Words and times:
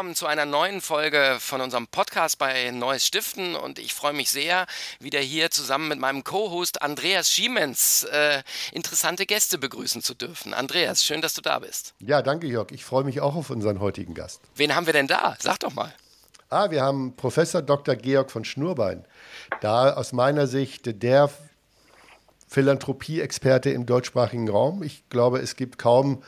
Willkommen 0.00 0.16
zu 0.16 0.28
einer 0.28 0.46
neuen 0.46 0.80
Folge 0.80 1.36
von 1.40 1.60
unserem 1.60 1.86
Podcast 1.86 2.38
bei 2.38 2.70
Neues 2.70 3.06
Stiften 3.06 3.54
und 3.54 3.78
ich 3.78 3.92
freue 3.92 4.14
mich 4.14 4.30
sehr, 4.30 4.64
wieder 4.98 5.20
hier 5.20 5.50
zusammen 5.50 5.88
mit 5.88 5.98
meinem 5.98 6.24
Co-Host 6.24 6.80
Andreas 6.80 7.30
Schiemens 7.30 8.04
äh, 8.04 8.42
interessante 8.72 9.26
Gäste 9.26 9.58
begrüßen 9.58 10.00
zu 10.02 10.14
dürfen. 10.14 10.54
Andreas, 10.54 11.04
schön, 11.04 11.20
dass 11.20 11.34
du 11.34 11.42
da 11.42 11.58
bist. 11.58 11.92
Ja, 11.98 12.22
danke 12.22 12.46
Jörg. 12.46 12.70
Ich 12.70 12.82
freue 12.82 13.04
mich 13.04 13.20
auch 13.20 13.36
auf 13.36 13.50
unseren 13.50 13.78
heutigen 13.78 14.14
Gast. 14.14 14.40
Wen 14.54 14.74
haben 14.74 14.86
wir 14.86 14.94
denn 14.94 15.06
da? 15.06 15.36
Sag 15.38 15.60
doch 15.60 15.74
mal. 15.74 15.92
Ah, 16.48 16.70
wir 16.70 16.80
haben 16.80 17.14
Professor 17.14 17.60
Dr. 17.60 17.94
Georg 17.94 18.30
von 18.30 18.46
Schnurbein. 18.46 19.04
Da 19.60 19.92
aus 19.92 20.14
meiner 20.14 20.46
Sicht 20.46 21.02
der 21.02 21.28
Philanthropie-Experte 22.48 23.68
im 23.68 23.84
deutschsprachigen 23.84 24.48
Raum. 24.48 24.82
Ich 24.82 25.10
glaube, 25.10 25.40
es 25.40 25.56
gibt 25.56 25.76
kaum 25.76 26.22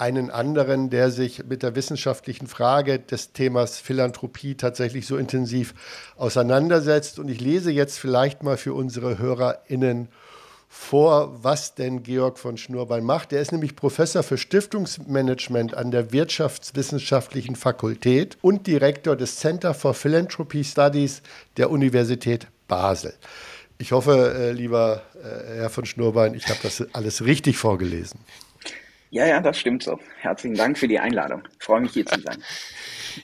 einen 0.00 0.30
anderen, 0.30 0.88
der 0.88 1.10
sich 1.10 1.44
mit 1.44 1.62
der 1.62 1.74
wissenschaftlichen 1.74 2.46
Frage 2.46 2.98
des 2.98 3.32
Themas 3.32 3.78
Philanthropie 3.78 4.54
tatsächlich 4.54 5.06
so 5.06 5.18
intensiv 5.18 5.74
auseinandersetzt. 6.16 7.18
Und 7.18 7.28
ich 7.28 7.40
lese 7.40 7.70
jetzt 7.70 7.98
vielleicht 7.98 8.42
mal 8.42 8.56
für 8.56 8.72
unsere 8.72 9.18
HörerInnen 9.18 10.08
vor, 10.68 11.44
was 11.44 11.74
denn 11.74 12.02
Georg 12.02 12.38
von 12.38 12.56
Schnurbein 12.56 13.04
macht. 13.04 13.32
Er 13.34 13.42
ist 13.42 13.52
nämlich 13.52 13.76
Professor 13.76 14.22
für 14.22 14.38
Stiftungsmanagement 14.38 15.74
an 15.74 15.90
der 15.90 16.12
Wirtschaftswissenschaftlichen 16.12 17.54
Fakultät 17.54 18.38
und 18.40 18.66
Direktor 18.66 19.16
des 19.16 19.36
Center 19.36 19.74
for 19.74 19.92
Philanthropy 19.92 20.64
Studies 20.64 21.20
der 21.58 21.70
Universität 21.70 22.46
Basel. 22.68 23.12
Ich 23.76 23.92
hoffe, 23.92 24.34
äh, 24.34 24.52
lieber 24.52 25.02
äh, 25.22 25.56
Herr 25.56 25.70
von 25.70 25.84
Schnurbein, 25.84 26.34
ich 26.34 26.48
habe 26.48 26.60
das 26.62 26.86
alles 26.94 27.24
richtig 27.24 27.58
vorgelesen. 27.58 28.20
Ja, 29.10 29.26
ja, 29.26 29.40
das 29.40 29.58
stimmt 29.58 29.82
so. 29.82 29.98
Herzlichen 30.20 30.56
Dank 30.56 30.78
für 30.78 30.86
die 30.86 31.00
Einladung. 31.00 31.42
Ich 31.58 31.64
freue 31.64 31.80
mich 31.80 31.92
hier 31.92 32.06
zu 32.06 32.20
sein. 32.20 32.42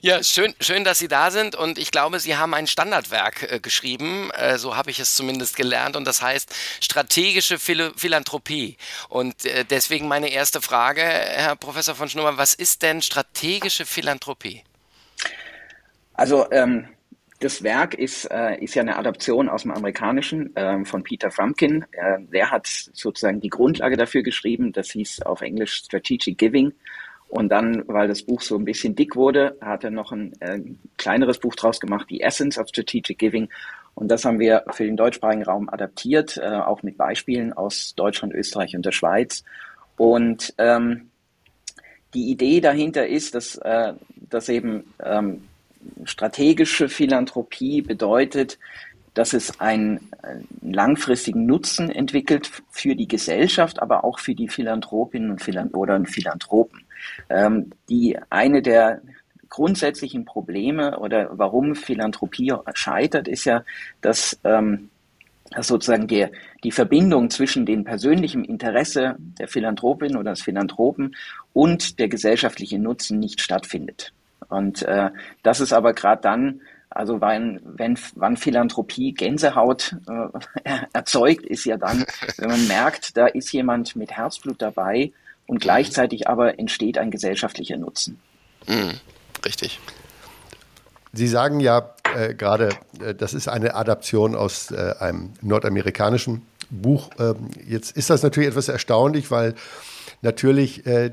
Ja, 0.01 0.21
schön, 0.21 0.53
schön, 0.59 0.83
dass 0.83 0.99
Sie 0.99 1.07
da 1.07 1.31
sind 1.31 1.55
und 1.55 1.77
ich 1.77 1.91
glaube, 1.91 2.19
Sie 2.19 2.35
haben 2.35 2.53
ein 2.53 2.67
Standardwerk 2.67 3.49
äh, 3.49 3.59
geschrieben, 3.61 4.29
äh, 4.31 4.57
so 4.57 4.75
habe 4.75 4.91
ich 4.91 4.99
es 4.99 5.15
zumindest 5.15 5.55
gelernt 5.55 5.95
und 5.95 6.05
das 6.05 6.21
heißt 6.21 6.53
strategische 6.81 7.57
Phil 7.57 7.93
Philanthropie. 7.95 8.75
Und 9.07 9.45
äh, 9.45 9.63
deswegen 9.63 10.09
meine 10.09 10.29
erste 10.29 10.61
Frage, 10.61 11.01
Herr 11.01 11.55
Professor 11.55 11.95
von 11.95 12.09
Schnurmann, 12.09 12.37
was 12.37 12.53
ist 12.53 12.81
denn 12.81 13.01
strategische 13.01 13.85
Philanthropie? 13.85 14.61
Also 16.15 16.51
ähm, 16.51 16.89
das 17.39 17.61
Werk 17.63 17.93
ist, 17.93 18.25
äh, 18.31 18.57
ist 18.63 18.75
ja 18.75 18.81
eine 18.81 18.97
Adaption 18.97 19.47
aus 19.47 19.61
dem 19.61 19.71
Amerikanischen 19.71 20.55
äh, 20.55 20.83
von 20.85 21.03
Peter 21.03 21.29
Frumkin. 21.29 21.85
Äh, 21.91 22.19
der 22.31 22.49
hat 22.51 22.67
sozusagen 22.67 23.39
die 23.39 23.49
Grundlage 23.49 23.95
dafür 23.95 24.23
geschrieben. 24.23 24.71
Das 24.71 24.89
hieß 24.91 25.21
auf 25.21 25.41
Englisch 25.41 25.73
Strategic 25.73 26.37
Giving. 26.37 26.73
Und 27.29 27.49
dann, 27.49 27.83
weil 27.87 28.07
das 28.07 28.23
Buch 28.23 28.41
so 28.41 28.55
ein 28.55 28.65
bisschen 28.65 28.95
dick 28.95 29.15
wurde, 29.15 29.57
hat 29.61 29.83
er 29.83 29.91
noch 29.91 30.11
ein 30.11 30.33
äh, 30.39 30.61
kleineres 30.97 31.39
Buch 31.39 31.55
draus 31.55 31.79
gemacht, 31.79 32.07
The 32.09 32.21
Essence 32.21 32.57
of 32.57 32.69
Strategic 32.69 33.19
Giving. 33.19 33.49
Und 33.93 34.09
das 34.09 34.25
haben 34.25 34.39
wir 34.39 34.63
für 34.71 34.85
den 34.85 34.95
deutschsprachigen 34.95 35.43
Raum 35.43 35.69
adaptiert, 35.69 36.37
äh, 36.37 36.47
auch 36.47 36.83
mit 36.83 36.97
Beispielen 36.97 37.53
aus 37.53 37.93
Deutschland, 37.95 38.33
Österreich 38.33 38.75
und 38.75 38.85
der 38.85 38.91
Schweiz. 38.91 39.43
Und 39.97 40.53
ähm, 40.57 41.09
die 42.13 42.31
Idee 42.31 42.61
dahinter 42.61 43.05
ist, 43.07 43.35
dass, 43.35 43.57
äh, 43.57 43.93
dass 44.15 44.49
eben 44.49 44.93
ähm, 45.03 45.43
strategische 46.03 46.89
Philanthropie 46.89 47.81
bedeutet, 47.81 48.57
dass 49.13 49.33
es 49.33 49.59
einen, 49.59 50.11
langfristigen 50.61 51.45
Nutzen 51.45 51.89
entwickelt 51.89 52.51
für 52.69 52.95
die 52.95 53.07
Gesellschaft, 53.07 53.81
aber 53.81 54.03
auch 54.03 54.19
für 54.19 54.35
die 54.35 54.47
Philanthropinnen 54.47 55.31
und 55.31 55.41
Philan 55.41 55.69
oder 55.69 56.03
Philanthropen. 56.05 56.83
Ähm, 57.29 57.71
die 57.89 58.17
eine 58.29 58.61
der 58.61 59.01
grundsätzlichen 59.49 60.25
Probleme 60.25 60.99
oder 60.99 61.29
warum 61.31 61.75
Philanthropie 61.75 62.53
scheitert, 62.73 63.27
ist 63.27 63.45
ja, 63.45 63.63
dass, 64.01 64.37
ähm, 64.43 64.89
dass 65.51 65.67
sozusagen 65.67 66.07
die, 66.07 66.27
die 66.63 66.71
Verbindung 66.71 67.29
zwischen 67.29 67.65
dem 67.65 67.85
persönlichen 67.85 68.43
Interesse 68.43 69.15
der 69.39 69.47
Philanthropin 69.47 70.17
oder 70.17 70.31
des 70.31 70.41
Philanthropen 70.41 71.15
und 71.53 71.99
der 71.99 72.09
gesellschaftliche 72.09 72.77
Nutzen 72.77 73.19
nicht 73.19 73.41
stattfindet. 73.41 74.13
Und 74.49 74.83
äh, 74.83 75.09
das 75.43 75.59
ist 75.59 75.73
aber 75.73 75.93
gerade 75.93 76.21
dann, 76.21 76.61
also 76.89 77.19
wenn, 77.21 77.59
wenn, 77.63 77.97
wann 78.15 78.37
Philanthropie 78.37 79.13
Gänsehaut 79.13 79.95
äh, 80.07 80.69
erzeugt, 80.93 81.45
ist 81.45 81.65
ja 81.65 81.77
dann, 81.77 82.05
wenn 82.37 82.49
man 82.49 82.67
merkt, 82.67 83.17
da 83.17 83.27
ist 83.27 83.51
jemand 83.51 83.95
mit 83.95 84.11
Herzblut 84.11 84.61
dabei 84.61 85.11
und 85.47 85.59
gleichzeitig 85.59 86.27
aber 86.27 86.59
entsteht 86.59 86.97
ein 86.97 87.11
gesellschaftlicher 87.11 87.77
Nutzen. 87.77 88.19
Mhm, 88.67 88.93
richtig. 89.45 89.79
Sie 91.13 91.27
sagen 91.27 91.59
ja 91.59 91.95
äh, 92.15 92.33
gerade, 92.33 92.69
äh, 93.01 93.15
das 93.15 93.33
ist 93.33 93.47
eine 93.47 93.75
Adaption 93.75 94.35
aus 94.35 94.71
äh, 94.71 94.93
einem 94.99 95.33
nordamerikanischen 95.41 96.45
Buch. 96.69 97.09
Ähm, 97.19 97.49
jetzt 97.65 97.95
ist 97.95 98.09
das 98.09 98.23
natürlich 98.23 98.49
etwas 98.49 98.69
erstaunlich, 98.69 99.31
weil 99.31 99.55
natürlich 100.21 100.85
äh, 100.85 101.11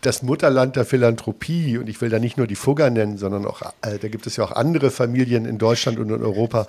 das 0.00 0.22
Mutterland 0.22 0.76
der 0.76 0.84
Philanthropie, 0.84 1.76
und 1.78 1.88
ich 1.88 2.00
will 2.00 2.08
da 2.08 2.18
nicht 2.18 2.36
nur 2.36 2.46
die 2.46 2.54
Fugger 2.54 2.90
nennen, 2.90 3.18
sondern 3.18 3.46
auch, 3.46 3.62
äh, 3.82 3.98
da 3.98 4.08
gibt 4.08 4.26
es 4.26 4.36
ja 4.36 4.44
auch 4.44 4.52
andere 4.52 4.90
Familien 4.90 5.44
in 5.44 5.58
Deutschland 5.58 5.98
und 5.98 6.10
in 6.10 6.22
Europa. 6.22 6.66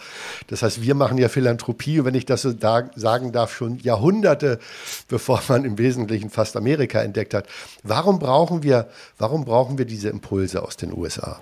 Das 0.47 0.63
heißt, 0.63 0.81
wir 0.81 0.95
machen 0.95 1.17
ja 1.17 1.29
Philanthropie, 1.29 2.03
wenn 2.03 2.15
ich 2.15 2.25
das 2.25 2.41
so 2.41 2.51
da, 2.51 2.89
sagen 2.95 3.31
darf, 3.31 3.53
schon 3.53 3.79
Jahrhunderte, 3.79 4.59
bevor 5.07 5.41
man 5.47 5.65
im 5.65 5.77
Wesentlichen 5.77 6.29
fast 6.29 6.57
Amerika 6.57 7.01
entdeckt 7.01 7.33
hat. 7.33 7.47
Warum 7.83 8.19
brauchen 8.19 8.63
wir, 8.63 8.89
warum 9.17 9.45
brauchen 9.45 9.77
wir 9.77 9.85
diese 9.85 10.09
Impulse 10.09 10.61
aus 10.63 10.77
den 10.77 10.93
USA? 10.93 11.41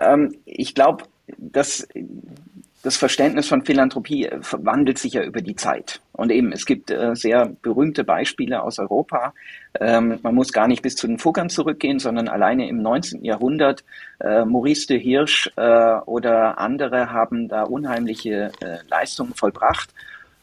Ähm, 0.00 0.34
ich 0.44 0.74
glaube, 0.74 1.04
dass 1.38 1.86
das 2.84 2.98
Verständnis 2.98 3.48
von 3.48 3.64
Philanthropie 3.64 4.26
äh, 4.26 4.38
wandelt 4.52 4.98
sich 4.98 5.14
ja 5.14 5.22
über 5.22 5.40
die 5.40 5.56
Zeit. 5.56 6.00
Und 6.12 6.30
eben, 6.30 6.52
es 6.52 6.66
gibt 6.66 6.90
äh, 6.90 7.16
sehr 7.16 7.50
berühmte 7.62 8.04
Beispiele 8.04 8.62
aus 8.62 8.78
Europa. 8.78 9.32
Ähm, 9.80 10.18
man 10.22 10.34
muss 10.34 10.52
gar 10.52 10.68
nicht 10.68 10.82
bis 10.82 10.94
zu 10.94 11.06
den 11.06 11.18
Fuggern 11.18 11.48
zurückgehen, 11.48 11.98
sondern 11.98 12.28
alleine 12.28 12.68
im 12.68 12.82
19. 12.82 13.24
Jahrhundert, 13.24 13.84
äh, 14.20 14.44
Maurice 14.44 14.86
de 14.86 15.00
Hirsch 15.00 15.50
äh, 15.56 15.94
oder 16.06 16.58
andere 16.58 17.10
haben 17.10 17.48
da 17.48 17.62
unheimliche 17.62 18.52
äh, 18.60 18.76
Leistungen 18.88 19.34
vollbracht 19.34 19.88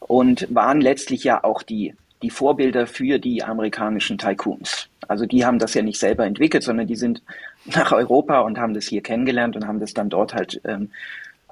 und 0.00 0.52
waren 0.52 0.80
letztlich 0.80 1.22
ja 1.22 1.44
auch 1.44 1.62
die, 1.62 1.94
die 2.22 2.30
Vorbilder 2.30 2.88
für 2.88 3.20
die 3.20 3.44
amerikanischen 3.44 4.18
Tycoons. 4.18 4.88
Also 5.06 5.26
die 5.26 5.46
haben 5.46 5.60
das 5.60 5.74
ja 5.74 5.82
nicht 5.82 6.00
selber 6.00 6.26
entwickelt, 6.26 6.64
sondern 6.64 6.88
die 6.88 6.96
sind 6.96 7.22
nach 7.66 7.92
Europa 7.92 8.40
und 8.40 8.58
haben 8.58 8.74
das 8.74 8.86
hier 8.86 9.00
kennengelernt 9.00 9.54
und 9.54 9.68
haben 9.68 9.78
das 9.78 9.94
dann 9.94 10.10
dort 10.10 10.34
halt 10.34 10.60
ähm, 10.64 10.90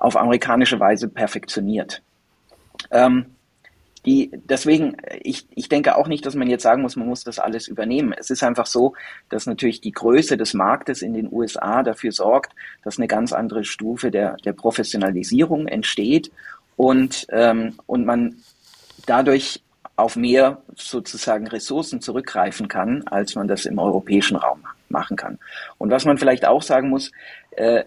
auf 0.00 0.16
amerikanische 0.16 0.80
Weise 0.80 1.08
perfektioniert. 1.08 2.02
Ähm, 2.90 3.26
die, 4.06 4.30
deswegen, 4.32 4.96
ich, 5.20 5.46
ich 5.54 5.68
denke 5.68 5.96
auch 5.96 6.08
nicht, 6.08 6.24
dass 6.24 6.34
man 6.34 6.48
jetzt 6.48 6.62
sagen 6.62 6.80
muss, 6.80 6.96
man 6.96 7.06
muss 7.06 7.22
das 7.22 7.38
alles 7.38 7.68
übernehmen. 7.68 8.14
Es 8.18 8.30
ist 8.30 8.42
einfach 8.42 8.64
so, 8.64 8.94
dass 9.28 9.46
natürlich 9.46 9.82
die 9.82 9.92
Größe 9.92 10.38
des 10.38 10.54
Marktes 10.54 11.02
in 11.02 11.12
den 11.12 11.30
USA 11.30 11.82
dafür 11.82 12.12
sorgt, 12.12 12.54
dass 12.82 12.96
eine 12.96 13.08
ganz 13.08 13.34
andere 13.34 13.62
Stufe 13.64 14.10
der, 14.10 14.36
der 14.38 14.54
Professionalisierung 14.54 15.68
entsteht 15.68 16.32
und, 16.76 17.26
ähm, 17.30 17.74
und 17.86 18.06
man 18.06 18.36
dadurch 19.04 19.62
auf 19.96 20.16
mehr 20.16 20.62
sozusagen 20.76 21.46
Ressourcen 21.46 22.00
zurückgreifen 22.00 22.68
kann, 22.68 23.06
als 23.06 23.34
man 23.34 23.48
das 23.48 23.66
im 23.66 23.78
europäischen 23.78 24.36
Raum 24.36 24.64
machen 24.88 25.18
kann. 25.18 25.38
Und 25.76 25.90
was 25.90 26.06
man 26.06 26.16
vielleicht 26.16 26.46
auch 26.46 26.62
sagen 26.62 26.88
muss, 26.88 27.12
äh, 27.50 27.84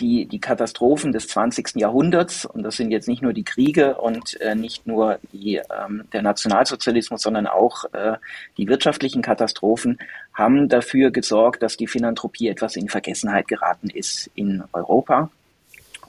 die, 0.00 0.26
die 0.26 0.40
Katastrophen 0.40 1.12
des 1.12 1.28
20. 1.28 1.76
Jahrhunderts, 1.76 2.44
und 2.44 2.62
das 2.62 2.76
sind 2.76 2.90
jetzt 2.90 3.08
nicht 3.08 3.22
nur 3.22 3.32
die 3.32 3.44
Kriege 3.44 3.96
und 3.96 4.40
äh, 4.40 4.54
nicht 4.54 4.86
nur 4.86 5.18
die, 5.32 5.56
ähm, 5.56 6.04
der 6.12 6.22
Nationalsozialismus, 6.22 7.22
sondern 7.22 7.46
auch 7.46 7.84
äh, 7.92 8.16
die 8.56 8.68
wirtschaftlichen 8.68 9.22
Katastrophen, 9.22 9.98
haben 10.34 10.68
dafür 10.68 11.10
gesorgt, 11.10 11.62
dass 11.62 11.76
die 11.76 11.86
Philanthropie 11.86 12.48
etwas 12.48 12.76
in 12.76 12.88
Vergessenheit 12.88 13.48
geraten 13.48 13.90
ist 13.90 14.30
in 14.34 14.62
Europa. 14.72 15.30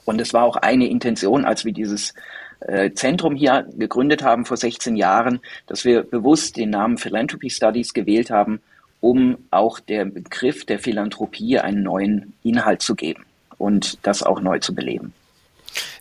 Und 0.04 0.20
es 0.20 0.32
war 0.32 0.44
auch 0.44 0.56
eine 0.56 0.88
Intention, 0.88 1.44
als 1.44 1.64
wir 1.64 1.72
dieses 1.72 2.14
äh, 2.60 2.92
Zentrum 2.92 3.36
hier 3.36 3.66
gegründet 3.76 4.22
haben 4.22 4.44
vor 4.44 4.56
16 4.56 4.96
Jahren, 4.96 5.40
dass 5.66 5.84
wir 5.84 6.02
bewusst 6.02 6.56
den 6.56 6.70
Namen 6.70 6.98
Philanthropy 6.98 7.50
Studies 7.50 7.92
gewählt 7.92 8.30
haben, 8.30 8.60
um 9.00 9.38
auch 9.50 9.78
der 9.78 10.06
Begriff 10.06 10.64
der 10.64 10.78
Philanthropie 10.78 11.58
einen 11.58 11.82
neuen 11.82 12.34
Inhalt 12.42 12.82
zu 12.82 12.94
geben 12.94 13.27
und 13.58 13.98
das 14.06 14.22
auch 14.22 14.40
neu 14.40 14.58
zu 14.58 14.74
beleben. 14.74 15.12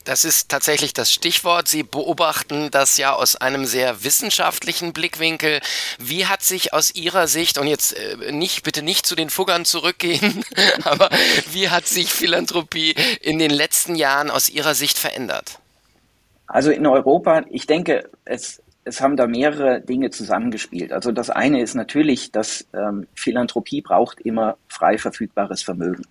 Das 0.06 0.24
ist 0.24 0.48
tatsächlich 0.50 0.94
das 0.94 1.12
Stichwort. 1.12 1.68
Sie 1.68 1.84
beobachten 1.84 2.72
das 2.72 2.96
ja 2.96 3.14
aus 3.14 3.36
einem 3.36 3.66
sehr 3.66 4.06
wissenschaftlichen 4.06 4.94
Blickwinkel. 4.94 5.60
Wie 6.00 6.28
hat 6.28 6.44
sich 6.44 6.74
aus 6.74 6.96
Ihrer 6.96 7.28
Sicht, 7.28 7.58
und 7.58 7.68
jetzt 7.68 7.98
äh, 7.98 8.32
nicht, 8.32 8.64
bitte 8.64 8.84
nicht 8.84 9.06
zu 9.06 9.16
den 9.16 9.30
Fuggern 9.30 9.66
zurückgehen, 9.66 10.46
aber 10.86 11.10
wie 11.52 11.70
hat 11.70 11.88
sich 11.88 12.14
Philanthropie 12.14 12.96
in 13.22 13.38
den 13.38 13.52
letzten 13.52 13.96
Jahren 13.96 14.32
aus 14.32 14.50
Ihrer 14.50 14.76
Sicht 14.76 14.98
verändert? 14.98 15.60
Also 16.48 16.72
in 16.72 16.88
Europa, 16.88 17.44
ich 17.50 17.68
denke, 17.68 18.10
es, 18.24 18.62
es 18.86 19.02
haben 19.02 19.18
da 19.18 19.28
mehrere 19.28 19.82
Dinge 19.82 20.10
zusammengespielt. 20.10 20.94
Also 20.94 21.12
das 21.12 21.30
eine 21.30 21.62
ist 21.62 21.76
natürlich, 21.76 22.32
dass 22.32 22.66
ähm, 22.74 23.08
Philanthropie 23.14 23.82
braucht 23.82 24.22
immer 24.22 24.56
frei 24.70 24.98
verfügbares 24.98 25.62
Vermögen. 25.64 26.06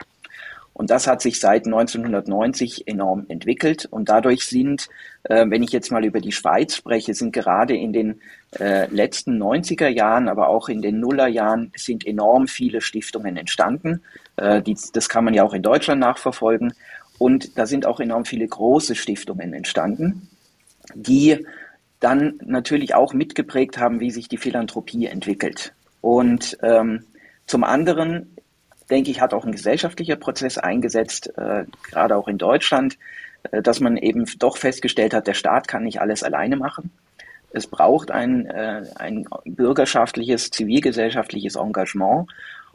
Und 0.76 0.90
das 0.90 1.06
hat 1.06 1.23
sich 1.23 1.40
seit 1.40 1.64
1990 1.64 2.87
enorm 2.87 3.25
entwickelt. 3.28 3.87
Und 3.87 4.11
dadurch 4.11 4.44
sind, 4.44 4.90
äh, 5.23 5.46
wenn 5.49 5.62
ich 5.62 5.73
jetzt 5.73 5.90
mal 5.90 6.05
über 6.05 6.20
die 6.20 6.32
Schweiz 6.32 6.76
spreche, 6.76 7.14
sind 7.14 7.32
gerade 7.32 7.75
in 7.75 7.94
den 7.94 8.20
äh, 8.61 8.87
letzten 8.94 9.43
90er 9.43 9.88
Jahren, 9.88 10.28
aber 10.28 10.50
auch 10.50 10.69
in 10.69 10.82
den 10.82 11.00
Nullerjahren 11.00 11.73
sind 11.76 12.06
enorm 12.06 12.46
viele 12.46 12.82
Stiftungen 12.82 13.38
entstanden. 13.38 14.02
Äh, 14.37 14.61
die, 14.61 14.76
das 14.93 15.08
kann 15.08 15.25
man 15.25 15.32
ja 15.32 15.44
auch 15.44 15.55
in 15.55 15.62
Deutschland 15.62 15.99
nachverfolgen. 15.99 16.75
Und 17.17 17.56
da 17.56 17.64
sind 17.64 17.87
auch 17.87 17.99
enorm 17.99 18.26
viele 18.26 18.46
große 18.46 18.96
Stiftungen 18.96 19.55
entstanden, 19.55 20.28
die 20.94 21.46
dann 22.00 22.34
natürlich 22.44 22.94
auch 22.94 23.14
mitgeprägt 23.14 23.78
haben, 23.78 24.00
wie 24.00 24.11
sich 24.11 24.28
die 24.28 24.37
Philanthropie 24.37 25.06
entwickelt. 25.06 25.73
Und 26.02 26.58
ähm, 26.62 27.05
zum 27.46 27.64
anderen 27.64 28.35
denke 28.90 29.10
ich, 29.10 29.20
hat 29.20 29.34
auch 29.34 29.44
ein 29.44 29.52
gesellschaftlicher 29.52 30.16
Prozess 30.16 30.58
eingesetzt, 30.58 31.32
äh, 31.36 31.64
gerade 31.82 32.16
auch 32.16 32.28
in 32.28 32.38
Deutschland, 32.38 32.98
äh, 33.50 33.62
dass 33.62 33.80
man 33.80 33.96
eben 33.96 34.26
doch 34.38 34.56
festgestellt 34.56 35.14
hat, 35.14 35.26
der 35.26 35.34
Staat 35.34 35.68
kann 35.68 35.84
nicht 35.84 36.00
alles 36.00 36.22
alleine 36.22 36.56
machen. 36.56 36.90
Es 37.50 37.66
braucht 37.66 38.10
ein, 38.10 38.46
äh, 38.46 38.82
ein 38.96 39.26
bürgerschaftliches, 39.44 40.50
zivilgesellschaftliches 40.50 41.56
Engagement. 41.56 42.28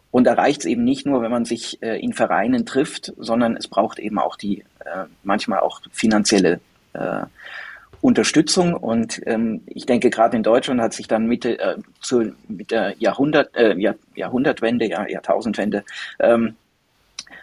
Und 0.09 0.25
da 0.25 0.33
reicht 0.33 0.61
es 0.61 0.65
eben 0.65 0.83
nicht 0.83 1.05
nur, 1.05 1.21
wenn 1.21 1.31
man 1.31 1.45
sich 1.45 1.81
in 1.81 2.11
Vereinen 2.11 2.65
trifft, 2.65 3.13
sondern 3.17 3.55
es 3.55 3.69
braucht 3.69 3.97
eben 3.97 4.19
auch 4.19 4.35
die, 4.35 4.65
äh, 4.83 5.05
manchmal 5.23 5.59
auch 5.61 5.79
finanzielle 5.93 6.59
äh, 6.91 7.21
Unterstützung. 8.01 8.73
Und 8.73 9.21
ähm, 9.25 9.61
ich 9.67 9.85
denke, 9.85 10.09
gerade 10.09 10.35
in 10.35 10.43
Deutschland 10.43 10.81
hat 10.81 10.93
sich 10.93 11.07
dann 11.07 11.27
Mitte, 11.27 11.59
äh, 11.59 11.77
zu, 12.01 12.33
mit 12.47 12.71
der 12.71 12.95
Jahrhundert, 12.97 13.55
äh, 13.55 13.75
Jahr, 13.77 13.95
Jahrhundertwende, 14.15 14.85
Jahr, 14.85 15.09
Jahrtausendwende, 15.09 15.83
ähm, 16.19 16.55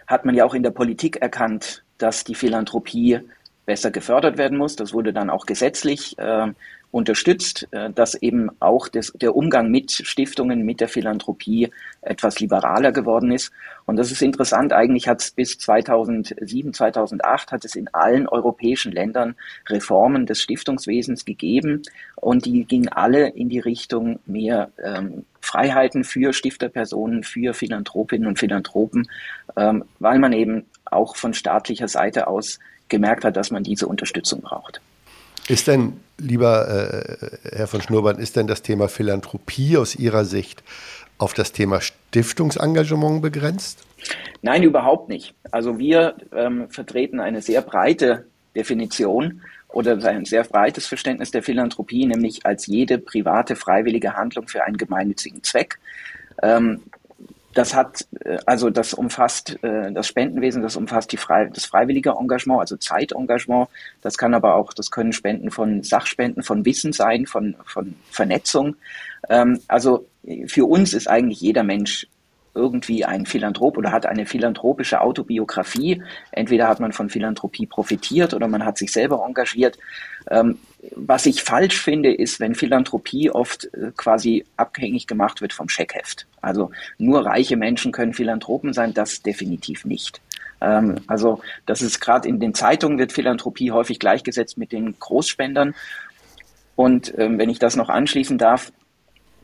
hat 0.07 0.25
man 0.25 0.35
ja 0.35 0.45
auch 0.45 0.55
in 0.55 0.63
der 0.63 0.71
Politik 0.71 1.17
erkannt, 1.17 1.83
dass 1.99 2.25
die 2.25 2.35
Philanthropie 2.35 3.21
besser 3.67 3.91
gefördert 3.91 4.39
werden 4.39 4.57
muss. 4.57 4.77
Das 4.77 4.95
wurde 4.95 5.13
dann 5.13 5.31
auch 5.31 5.47
gesetzlich 5.47 6.19
äh, 6.19 6.47
unterstützt, 6.91 7.69
äh, 7.71 7.91
dass 7.91 8.15
eben 8.15 8.51
auch 8.61 8.89
das, 8.89 9.13
der 9.15 9.37
Umgang 9.37 9.71
mit 9.71 9.93
Stiftungen, 9.93 10.65
mit 10.65 10.81
der 10.81 10.89
Philanthropie 10.89 11.71
etwas 12.01 12.41
liberaler 12.41 12.93
geworden 12.93 13.31
ist. 13.31 13.53
Und 13.85 13.97
das 13.97 14.11
ist 14.11 14.23
interessant. 14.23 14.73
Eigentlich 14.73 15.09
hat 15.09 15.21
es 15.21 15.31
bis 15.31 15.59
2007, 15.59 16.73
2008 16.73 17.53
hat 17.53 17.65
es 17.65 17.75
in 17.75 17.89
allen 17.93 18.27
europäischen 18.27 18.93
Ländern 18.93 19.35
Reformen 19.69 20.27
des 20.27 20.41
Stiftungswesens 20.41 21.25
gegeben 21.25 21.83
und 22.17 22.47
die 22.47 22.65
gingen 22.65 22.89
alle 22.89 23.29
in 23.29 23.49
die 23.49 23.61
Richtung 23.61 24.19
mehr 24.27 24.71
ähm, 24.83 25.25
Freiheiten 25.41 26.05
für 26.05 26.33
Stifterpersonen, 26.33 27.23
für 27.23 27.55
Philanthropinnen 27.55 28.29
und 28.29 28.39
Philanthropen, 28.39 29.09
ähm, 29.57 29.85
weil 29.99 30.19
man 30.19 30.33
eben 30.33 30.67
auch 30.85 31.17
von 31.17 31.35
staatlicher 31.35 31.89
Seite 31.89 32.29
aus 32.29 32.59
gemerkt 32.89 33.25
hat, 33.25 33.37
dass 33.37 33.51
man 33.51 33.63
diese 33.63 33.87
Unterstützung 33.87 34.41
braucht. 34.41 34.81
Ist 35.49 35.67
denn, 35.67 35.95
lieber 36.19 36.69
äh, 36.69 37.57
Herr 37.57 37.67
von 37.67 37.81
Schnurrbart, 37.81 38.19
ist 38.19 38.37
denn 38.37 38.47
das 38.47 38.63
Thema 38.63 38.89
Philanthropie 38.89 39.77
aus 39.77 39.97
Ihrer 39.97 40.25
Sicht 40.25 40.63
auf 41.17 41.35
das 41.35 41.53
Thema 41.53 41.81
Stiftungsengagement 41.81 43.23
begrenzt? 43.23 43.85
Nein, 44.43 44.63
überhaupt 44.63 45.09
nicht. 45.09 45.35
Also 45.51 45.79
wir 45.79 46.15
ähm, 46.33 46.69
vertreten 46.71 47.19
eine 47.19 47.43
sehr 47.43 47.63
breite 47.63 48.27
Definition 48.55 49.41
oder 49.69 50.03
ein 50.05 50.25
sehr 50.25 50.45
breites 50.45 50.87
Verständnis 50.87 51.31
der 51.31 51.43
Philanthropie, 51.43 52.07
nämlich 52.07 52.47
als 52.47 52.67
jede 52.67 52.99
private, 52.99 53.57
freiwillige 53.57 54.15
Handlung 54.15 54.49
für 54.49 54.65
einen 54.65 54.77
gemeinnützigen 54.77 55.43
Zweck. 55.43 55.79
Ähm, 56.43 56.83
das 57.59 57.75
hat, 57.75 58.07
äh, 58.25 58.39
also 58.47 58.71
das 58.71 58.95
umfasst 58.95 59.63
äh, 59.63 59.91
das 59.93 60.07
Spendenwesen, 60.07 60.63
das 60.63 60.77
umfasst 60.77 61.11
die 61.11 61.17
frei, 61.17 61.51
das 61.53 61.65
freiwillige 61.65 62.11
Engagement, 62.11 62.61
also 62.61 62.77
Zeitengagement. 62.77 63.69
Das 64.01 64.17
kann 64.17 64.33
aber 64.33 64.55
auch, 64.55 64.73
das 64.73 64.91
können 64.91 65.13
Spenden 65.13 65.51
von 65.51 65.83
Sachspenden, 65.83 66.45
von 66.45 66.65
Wissen 66.65 66.93
sein, 66.93 67.27
von, 67.27 67.57
von 67.65 67.97
Vernetzung. 68.11 68.77
Ähm, 69.29 69.61
also 69.67 70.07
für 70.47 70.67
uns 70.67 70.95
ist 70.95 71.09
eigentlich 71.09 71.41
jeder 71.41 71.65
Mensch 71.65 72.07
irgendwie 72.55 73.05
ein 73.05 73.27
Philanthrop 73.27 73.77
oder 73.77 73.93
hat 73.93 74.07
eine 74.07 74.27
philanthropische 74.27 75.01
Autobiografie. 75.01 76.03
Entweder 76.33 76.69
hat 76.69 76.81
man 76.81 76.93
von 76.93 77.09
Philanthropie 77.11 77.67
profitiert 77.67 78.35
oder 78.35 78.49
man 78.49 78.65
hat 78.65 78.79
sich 78.79 78.93
selber 78.93 79.25
engagiert. 79.27 79.79
Ähm, 80.31 80.59
was 80.95 81.27
ich 81.27 81.43
falsch 81.43 81.81
finde, 81.81 82.13
ist, 82.13 82.41
wenn 82.41 82.55
Philanthropie 82.55 83.31
oft 83.31 83.65
äh, 83.75 83.91
quasi 83.97 84.45
abhängig 84.57 85.07
gemacht 85.07 85.41
wird 85.41 85.53
vom 85.53 85.69
Scheckheft. 85.69 86.27
Also 86.41 86.71
nur 86.99 87.25
reiche 87.27 87.57
Menschen 87.57 87.93
können 87.93 88.15
Philanthropen 88.15 88.73
sein, 88.73 88.95
das 88.95 89.23
definitiv 89.23 89.85
nicht. 89.85 90.21
Ähm, 90.61 90.97
also 91.07 91.41
das 91.67 91.83
ist 91.83 92.01
gerade 92.01 92.29
in 92.29 92.41
den 92.41 92.55
Zeitungen 92.55 92.99
wird 92.99 93.13
Philanthropie 93.13 93.71
häufig 93.71 93.99
gleichgesetzt 93.99 94.59
mit 94.59 94.73
den 94.73 94.99
Großspendern. 94.99 95.75
Und 96.77 97.13
ähm, 97.19 97.39
wenn 97.39 97.51
ich 97.51 97.59
das 97.59 97.77
noch 97.77 97.89
anschließen 97.89 98.39
darf, 98.39 98.73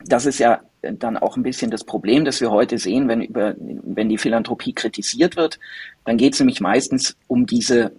das 0.05 0.25
ist 0.25 0.39
ja 0.39 0.61
dann 0.81 1.17
auch 1.17 1.35
ein 1.35 1.43
bisschen 1.43 1.71
das 1.71 1.83
Problem, 1.83 2.25
das 2.25 2.41
wir 2.41 2.51
heute 2.51 2.77
sehen, 2.77 3.07
wenn, 3.07 3.21
über, 3.21 3.55
wenn 3.57 4.09
die 4.09 4.17
Philanthropie 4.17 4.73
kritisiert 4.73 5.35
wird. 5.35 5.59
Dann 6.05 6.17
geht 6.17 6.33
es 6.33 6.39
nämlich 6.39 6.61
meistens 6.61 7.17
um 7.27 7.45
diese 7.45 7.91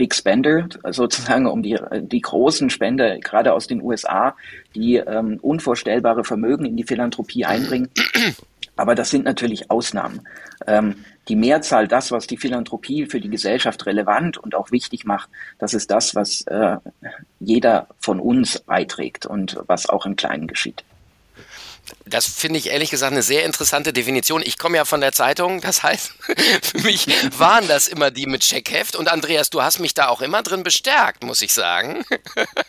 Big 0.00 0.14
Spender, 0.14 0.66
sozusagen 0.88 1.46
um 1.46 1.62
die, 1.62 1.78
die 1.92 2.22
großen 2.22 2.70
Spender, 2.70 3.18
gerade 3.18 3.52
aus 3.52 3.66
den 3.66 3.82
USA, 3.82 4.34
die 4.74 4.96
ähm, 4.96 5.38
unvorstellbare 5.42 6.24
Vermögen 6.24 6.64
in 6.64 6.74
die 6.78 6.84
Philanthropie 6.84 7.44
einbringen. 7.44 7.90
Aber 8.76 8.94
das 8.94 9.10
sind 9.10 9.26
natürlich 9.26 9.70
Ausnahmen. 9.70 10.26
Ähm, 10.66 11.04
die 11.28 11.36
Mehrzahl, 11.36 11.86
das, 11.86 12.12
was 12.12 12.26
die 12.26 12.38
Philanthropie 12.38 13.04
für 13.04 13.20
die 13.20 13.28
Gesellschaft 13.28 13.84
relevant 13.84 14.38
und 14.38 14.54
auch 14.54 14.70
wichtig 14.70 15.04
macht, 15.04 15.28
das 15.58 15.74
ist 15.74 15.90
das, 15.90 16.14
was 16.14 16.46
äh, 16.46 16.78
jeder 17.38 17.88
von 17.98 18.20
uns 18.20 18.60
beiträgt 18.60 19.26
und 19.26 19.58
was 19.66 19.86
auch 19.86 20.06
im 20.06 20.16
Kleinen 20.16 20.46
geschieht. 20.46 20.82
Das 22.10 22.26
finde 22.26 22.58
ich 22.58 22.68
ehrlich 22.68 22.90
gesagt 22.90 23.12
eine 23.12 23.22
sehr 23.22 23.44
interessante 23.44 23.92
Definition. 23.92 24.42
Ich 24.44 24.58
komme 24.58 24.76
ja 24.76 24.84
von 24.84 25.00
der 25.00 25.12
Zeitung, 25.12 25.60
das 25.60 25.82
heißt, 25.82 26.12
für 26.62 26.78
mich 26.80 27.06
waren 27.38 27.66
das 27.68 27.88
immer 27.88 28.10
die 28.10 28.26
mit 28.26 28.42
Checkheft. 28.42 28.96
Und 28.96 29.08
Andreas, 29.08 29.50
du 29.50 29.62
hast 29.62 29.78
mich 29.78 29.94
da 29.94 30.08
auch 30.08 30.20
immer 30.20 30.42
drin 30.42 30.62
bestärkt, 30.62 31.24
muss 31.24 31.42
ich 31.42 31.52
sagen. 31.52 32.04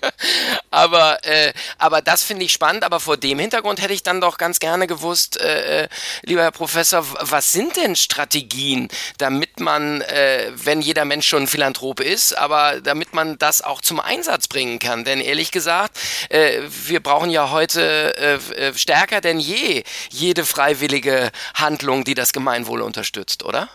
aber, 0.72 1.24
äh, 1.26 1.54
aber 1.78 2.02
das 2.02 2.24
finde 2.24 2.46
ich 2.46 2.54
spannend. 2.54 2.84
Aber 2.84 3.00
vor 3.00 3.18
dem 3.18 3.40
Hintergrund 3.40 3.82
hätte 3.82 3.94
ich 3.94 4.04
dann 4.04 4.22
doch 4.22 4.38
ganz 4.38 4.60
gerne 4.60 4.88
gewusst, 4.88 5.40
äh, 5.40 5.84
äh 5.84 5.88
lieber 6.24 6.42
Herr 6.42 6.52
Professor, 6.52 7.06
was 7.20 7.52
sind 7.52 7.76
denn 7.78 7.96
Strategien, 7.96 8.88
damit 9.18 9.60
man, 9.60 10.02
äh, 10.02 10.52
wenn 10.56 10.82
jeder 10.82 11.06
Mensch 11.06 11.28
schon 11.28 11.48
Philanthrop 11.48 12.00
ist, 12.00 12.38
aber 12.38 12.82
damit 12.82 13.14
man 13.14 13.38
das 13.38 13.62
auch 13.62 13.82
zum 13.82 14.00
Einsatz 14.00 14.48
bringen 14.48 14.80
kann? 14.80 15.04
Denn 15.04 15.20
ehrlich 15.20 15.52
gesagt, 15.52 15.98
äh, 16.30 16.62
wir 16.86 17.02
brauchen 17.02 17.30
ja 17.30 17.52
heute 17.52 18.16
äh, 18.18 18.74
stärker 18.74 19.02
stärker 19.02 19.22
denn 19.32 19.40
je 19.40 19.84
jede 20.10 20.46
freiwillige 20.46 21.32
Handlung, 21.56 22.04
die 22.04 22.14
das 22.14 22.34
Gemeinwohl 22.34 22.82
unterstützt, 22.82 23.44
oder? 23.44 23.70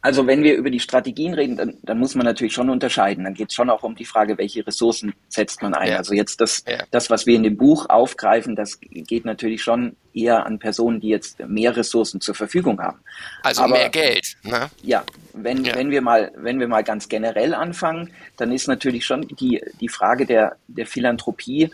Also 0.00 0.28
wenn 0.28 0.44
wir 0.44 0.54
über 0.54 0.70
die 0.70 0.78
Strategien 0.78 1.34
reden, 1.34 1.56
dann, 1.56 1.76
dann 1.82 1.98
muss 1.98 2.14
man 2.14 2.24
natürlich 2.24 2.52
schon 2.52 2.70
unterscheiden. 2.70 3.24
Dann 3.24 3.34
geht 3.34 3.48
es 3.48 3.54
schon 3.54 3.68
auch 3.68 3.82
um 3.82 3.96
die 3.96 4.04
Frage, 4.04 4.38
welche 4.38 4.64
Ressourcen 4.64 5.12
setzt 5.28 5.60
man 5.60 5.74
ein. 5.74 5.90
Ja. 5.90 5.96
Also 5.96 6.14
jetzt 6.14 6.40
das, 6.40 6.62
ja. 6.68 6.84
das, 6.92 7.10
was 7.10 7.26
wir 7.26 7.34
in 7.34 7.42
dem 7.42 7.56
Buch 7.56 7.88
aufgreifen, 7.88 8.54
das 8.54 8.78
geht 8.80 9.24
natürlich 9.24 9.62
schon 9.62 9.96
eher 10.14 10.46
an 10.46 10.60
Personen, 10.60 11.00
die 11.00 11.08
jetzt 11.08 11.40
mehr 11.40 11.76
Ressourcen 11.76 12.20
zur 12.20 12.36
Verfügung 12.36 12.80
haben. 12.80 13.00
Also 13.42 13.62
Aber, 13.62 13.74
mehr 13.74 13.88
Geld. 13.88 14.36
Ne? 14.44 14.70
Ja, 14.82 15.02
wenn, 15.32 15.64
ja. 15.64 15.74
wenn 15.74 15.90
wir 15.90 16.00
mal, 16.00 16.30
wenn 16.36 16.60
wir 16.60 16.68
mal 16.68 16.84
ganz 16.84 17.08
generell 17.08 17.52
anfangen, 17.52 18.10
dann 18.36 18.52
ist 18.52 18.68
natürlich 18.68 19.04
schon 19.04 19.26
die, 19.26 19.60
die 19.80 19.88
Frage 19.88 20.26
der, 20.26 20.56
der 20.68 20.86
Philanthropie 20.86 21.70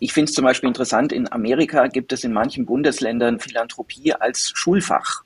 ich 0.00 0.12
finde 0.12 0.30
es 0.30 0.34
zum 0.34 0.44
Beispiel 0.44 0.68
interessant, 0.68 1.12
in 1.12 1.30
Amerika 1.32 1.86
gibt 1.86 2.12
es 2.12 2.24
in 2.24 2.32
manchen 2.32 2.66
Bundesländern 2.66 3.40
Philanthropie 3.40 4.12
als 4.14 4.52
Schulfach. 4.54 5.22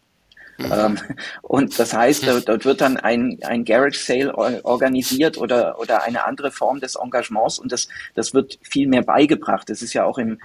Mhm. 0.58 0.72
Ähm, 0.72 0.98
und 1.42 1.78
das 1.78 1.94
heißt, 1.94 2.26
dort 2.46 2.64
wird 2.64 2.80
dann 2.80 2.96
ein, 2.96 3.38
ein 3.42 3.64
Garage 3.64 3.98
Sale 3.98 4.34
organisiert 4.64 5.38
oder, 5.38 5.78
oder 5.78 6.02
eine 6.02 6.24
andere 6.24 6.50
Form 6.50 6.80
des 6.80 6.96
Engagements 6.96 7.58
und 7.58 7.70
das, 7.70 7.88
das 8.14 8.34
wird 8.34 8.58
viel 8.62 8.88
mehr 8.88 9.02
beigebracht. 9.02 9.70
Das 9.70 9.82
ist 9.82 9.92
ja 9.92 10.04
auch 10.04 10.18
im 10.18 10.40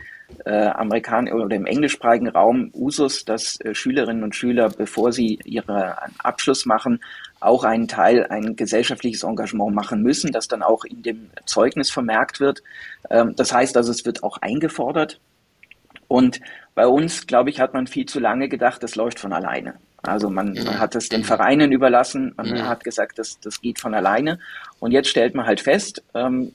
äh, 0.46 0.68
Amerikan 0.68 1.32
oder 1.32 1.56
im 1.56 1.66
englischsprachigen 1.66 2.28
Raum 2.28 2.72
Usus, 2.74 3.26
dass 3.26 3.60
äh, 3.62 3.74
Schülerinnen 3.74 4.24
und 4.24 4.36
Schüler, 4.36 4.70
bevor 4.70 5.12
sie 5.12 5.40
ihren 5.46 5.94
Abschluss 6.20 6.66
machen, 6.66 7.00
auch 7.44 7.64
einen 7.64 7.88
Teil, 7.88 8.28
ein 8.28 8.56
gesellschaftliches 8.56 9.24
Engagement 9.24 9.74
machen 9.74 10.02
müssen, 10.02 10.32
das 10.32 10.48
dann 10.48 10.64
auch 10.64 10.86
in 10.86 11.02
dem 11.02 11.30
Zeugnis 11.46 11.90
vermerkt 11.92 12.40
wird. 12.40 12.64
Ähm, 13.10 13.36
das 13.36 13.54
heißt 13.54 13.76
also, 13.78 13.92
es 13.92 14.06
wird 14.06 14.24
auch 14.24 14.38
eingefordert. 14.38 15.20
Und 16.08 16.40
bei 16.76 16.88
uns, 16.88 17.28
glaube 17.28 17.50
ich, 17.50 17.60
hat 17.60 17.74
man 17.74 17.88
viel 17.88 18.06
zu 18.06 18.20
lange 18.20 18.50
gedacht, 18.50 18.84
das 18.84 18.96
läuft 18.96 19.20
von 19.20 19.34
alleine. 19.34 19.76
Also 20.04 20.30
man, 20.30 20.54
man 20.54 20.80
hat 20.80 20.96
es 20.96 21.08
den 21.08 21.24
Vereinen 21.24 21.72
überlassen, 21.72 22.34
man 22.36 22.68
hat 22.68 22.84
gesagt, 22.84 23.20
das, 23.20 23.40
das 23.40 23.62
geht 23.62 23.80
von 23.80 23.94
alleine. 23.94 24.38
Und 24.80 24.92
jetzt 24.92 25.08
stellt 25.08 25.34
man 25.34 25.46
halt 25.46 25.62
fest, 25.62 26.04
ähm, 26.14 26.52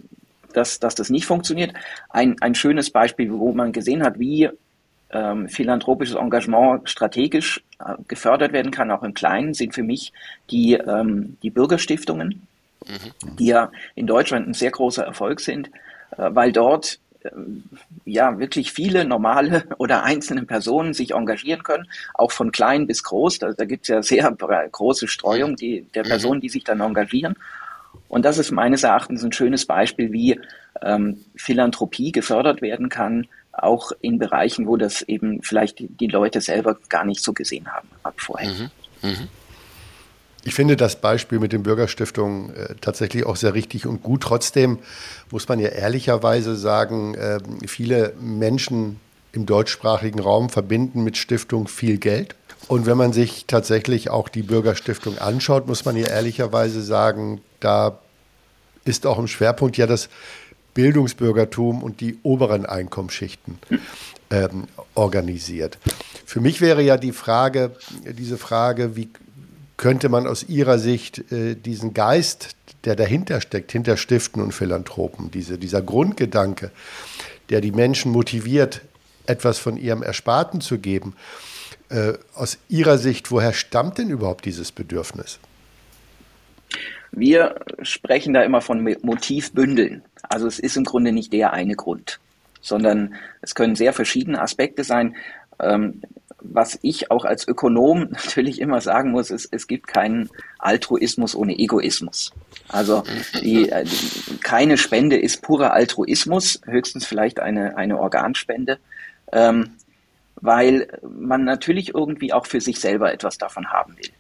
dass, 0.53 0.81
dass 0.81 0.95
das 0.95 1.09
nicht 1.09 1.25
funktioniert. 1.25 1.73
Ein, 2.11 2.37
ein 2.41 2.55
schönes 2.55 2.91
Beispiel, 2.91 3.33
wo 3.33 3.53
man 3.53 3.73
gesehen 3.73 4.03
hat, 4.03 4.19
wie 4.19 4.51
ähm, 5.11 5.49
philanthropisches 5.49 6.17
Engagement 6.17 6.89
strategisch 6.89 7.63
äh, 7.79 7.95
gefördert 8.09 8.53
werden 8.53 8.71
kann, 8.71 8.91
auch 8.91 9.03
im 9.03 9.15
Kleinen, 9.15 9.55
sind 9.55 9.75
für 9.75 9.83
mich 9.83 10.13
die, 10.51 10.75
ähm, 10.75 11.37
die 11.43 11.51
Bürgerstiftungen, 11.51 12.47
mhm. 12.87 13.37
die 13.39 13.47
ja 13.47 13.71
in 13.95 14.07
Deutschland 14.07 14.49
ein 14.49 14.55
sehr 14.55 14.71
großer 14.71 15.05
Erfolg 15.05 15.41
sind, 15.41 15.69
äh, 16.17 16.31
weil 16.31 16.53
dort 16.53 16.99
äh, 17.23 17.31
ja 18.05 18.39
wirklich 18.39 18.73
viele 18.73 19.05
normale 19.05 19.65
oder 19.79 20.05
einzelne 20.05 20.45
Personen 20.45 20.93
sich 20.93 21.13
engagieren 21.13 21.63
können, 21.63 21.89
auch 22.15 22.33
von 22.33 22.53
klein 22.53 22.87
bis 22.87 23.03
groß. 23.03 23.39
Da, 23.39 23.53
da 23.53 23.65
gibt 23.65 23.85
es 23.85 23.89
ja 23.89 24.03
sehr 24.03 24.31
große 24.31 25.09
Streuung 25.09 25.57
die, 25.57 25.87
der 25.95 26.05
mhm. 26.05 26.09
Personen, 26.09 26.41
die 26.41 26.51
sich 26.51 26.65
dann 26.65 26.81
engagieren. 26.81 27.37
Und 28.09 28.25
das 28.25 28.39
ist 28.39 28.51
meines 28.51 28.83
Erachtens 28.85 29.23
ein 29.23 29.33
schönes 29.33 29.67
Beispiel, 29.67 30.13
wie 30.13 30.41
ähm, 30.83 31.25
Philanthropie 31.37 32.13
gefördert 32.13 32.63
werden 32.63 32.89
kann, 32.89 33.27
auch 33.63 33.93
in 34.01 34.19
Bereichen, 34.19 34.67
wo 34.67 34.77
das 34.77 35.03
eben 35.03 35.43
vielleicht 35.43 35.79
die, 35.79 35.89
die 35.89 36.07
Leute 36.07 36.41
selber 36.41 36.77
gar 36.89 37.05
nicht 37.05 37.23
so 37.23 37.33
gesehen 37.33 37.69
haben 37.69 37.89
ab 38.03 38.15
vorher. 38.19 38.51
Mhm. 38.51 38.71
Mhm. 39.03 39.29
Ich 40.45 40.55
finde 40.55 40.77
das 40.77 41.01
Beispiel 41.01 41.41
mit 41.41 41.53
den 41.53 41.63
Bürgerstiftungen 41.63 42.55
äh, 42.55 42.75
tatsächlich 42.81 43.27
auch 43.27 43.37
sehr 43.37 43.55
richtig 43.55 43.87
und 43.87 44.03
gut. 44.03 44.23
Trotzdem 44.23 44.79
muss 45.31 45.49
man 45.49 45.59
ja 45.59 45.69
ehrlicherweise 45.69 46.57
sagen, 46.57 47.15
äh, 47.15 47.39
viele 47.67 48.15
Menschen 48.21 49.01
im 49.33 49.47
deutschsprachigen 49.47 50.21
Raum 50.21 50.49
verbinden 50.49 51.05
mit 51.05 51.17
Stiftung 51.17 51.69
viel 51.69 51.99
Geld. 51.99 52.35
Und 52.67 52.87
wenn 52.87 52.97
man 52.97 53.13
sich 53.13 53.47
tatsächlich 53.47 54.11
auch 54.11 54.29
die 54.29 54.43
Bürgerstiftung 54.43 55.19
anschaut, 55.19 55.67
muss 55.67 55.85
man 55.85 55.97
ja 55.97 56.07
ehrlicherweise 56.07 56.83
sagen, 56.83 57.41
da 57.61 57.99
ist 58.85 59.07
auch 59.07 59.19
im 59.19 59.29
Schwerpunkt 59.29 59.77
ja 59.77 59.87
das 59.87 60.09
Bildungsbürgertum 60.79 61.83
und 61.83 62.01
die 62.01 62.21
oberen 62.23 62.65
Einkommensschichten 62.65 63.59
ähm, 64.31 64.69
organisiert. 64.95 65.77
Für 66.25 66.41
mich 66.41 66.61
wäre 66.61 66.83
ja 66.83 66.97
die 66.97 67.11
Frage, 67.11 67.73
diese 68.05 68.39
Frage, 68.39 68.95
wie 68.95 69.09
könnte 69.77 70.09
man 70.09 70.29
aus 70.29 70.45
Ihrer 70.45 70.79
Sicht 70.79 71.33
äh, 71.33 71.57
diesen 71.57 71.95
Geist, 71.95 72.55
der 72.85 72.95
dahinter 72.95 73.41
steckt, 73.41 73.73
hinter 73.73 73.97
Stiften 73.97 74.41
und 74.41 74.53
Philanthropen, 74.53 75.33
diese, 75.33 75.59
dieser 75.59 75.83
Grundgedanke, 75.83 76.71
der 77.51 77.61
die 77.61 77.73
Menschen 77.73 78.13
motiviert, 78.13 78.83
etwas 79.27 79.59
von 79.59 79.77
ihrem 79.77 80.05
Ersparten 80.05 80.61
zu 80.61 80.79
geben, 80.79 81.17
äh, 81.89 82.13
aus 82.35 82.57
Ihrer 82.69 82.99
Sicht, 82.99 83.33
woher 83.33 83.53
stammt 83.53 83.99
denn 83.99 84.11
überhaupt 84.11 84.45
dieses 84.45 84.71
Bedürfnis? 84.71 85.41
Wir 87.13 87.61
sprechen 87.83 88.35
da 88.35 88.43
immer 88.43 88.61
von 88.61 88.83
Motivbündeln. 89.03 90.03
Also 90.23 90.47
es 90.47 90.59
ist 90.59 90.77
im 90.77 90.85
Grunde 90.85 91.13
nicht 91.13 91.33
der 91.33 91.53
eine 91.53 91.75
Grund, 91.75 92.21
sondern 92.61 93.15
es 93.41 93.55
können 93.55 93.77
sehr 93.77 93.93
verschiedene 93.93 94.41
Aspekte 94.41 94.85
sein. 94.85 95.17
Ähm, 95.61 96.03
was 96.41 96.79
ich 96.83 97.11
auch 97.11 97.25
als 97.25 97.47
Ökonom 97.49 98.11
natürlich 98.11 98.61
immer 98.61 98.81
sagen 98.81 99.11
muss, 99.11 99.31
ist, 99.31 99.49
es 99.51 99.67
gibt 99.67 99.87
keinen 99.87 100.31
Altruismus 100.59 101.35
ohne 101.35 101.59
Egoismus. 101.59 102.33
Also 102.69 103.03
die, 103.43 103.71
äh, 103.71 103.85
die, 103.85 104.37
keine 104.39 104.79
Spende 104.79 105.17
ist 105.17 105.43
purer 105.43 105.73
Altruismus, 105.73 106.61
höchstens 106.65 107.07
vielleicht 107.07 107.41
eine, 107.41 107.77
eine 107.77 107.99
Organspende. 107.99 108.79
Ähm, 109.33 109.71
weil 110.41 110.87
man 111.03 111.45
natürlich 111.45 111.95
irgendwie 111.95 112.33
auch 112.33 112.47
für 112.47 112.61
sich 112.61 112.81
selber 112.81 113.13
etwas 113.13 113.39
davon 113.39 113.73
haben 113.73 113.97
will. 113.97 114.11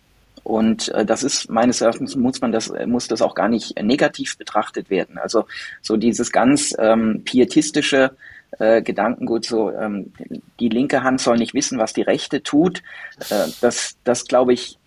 Und 0.48 0.88
äh, 0.94 1.04
das 1.04 1.24
ist 1.24 1.50
meines 1.50 1.82
Erachtens 1.82 2.16
muss 2.16 2.40
man 2.40 2.52
das 2.52 2.72
muss 2.86 3.06
das 3.06 3.20
auch 3.20 3.34
gar 3.34 3.48
nicht 3.48 3.80
negativ 3.82 4.38
betrachtet 4.38 4.88
werden. 4.88 5.18
Also 5.18 5.44
so 5.82 5.98
dieses 5.98 6.32
ganz 6.32 6.74
ähm, 6.78 7.20
pietistische 7.22 8.12
äh, 8.58 8.80
Gedankengut, 8.80 9.44
so 9.44 9.70
ähm, 9.70 10.10
die 10.58 10.70
linke 10.70 11.02
Hand 11.02 11.20
soll 11.20 11.36
nicht 11.36 11.52
wissen, 11.52 11.78
was 11.78 11.92
die 11.92 12.00
rechte 12.00 12.42
tut. 12.42 12.82
Äh, 13.28 13.48
das 13.60 13.98
das 14.04 14.24
glaube 14.24 14.54
ich 14.54 14.78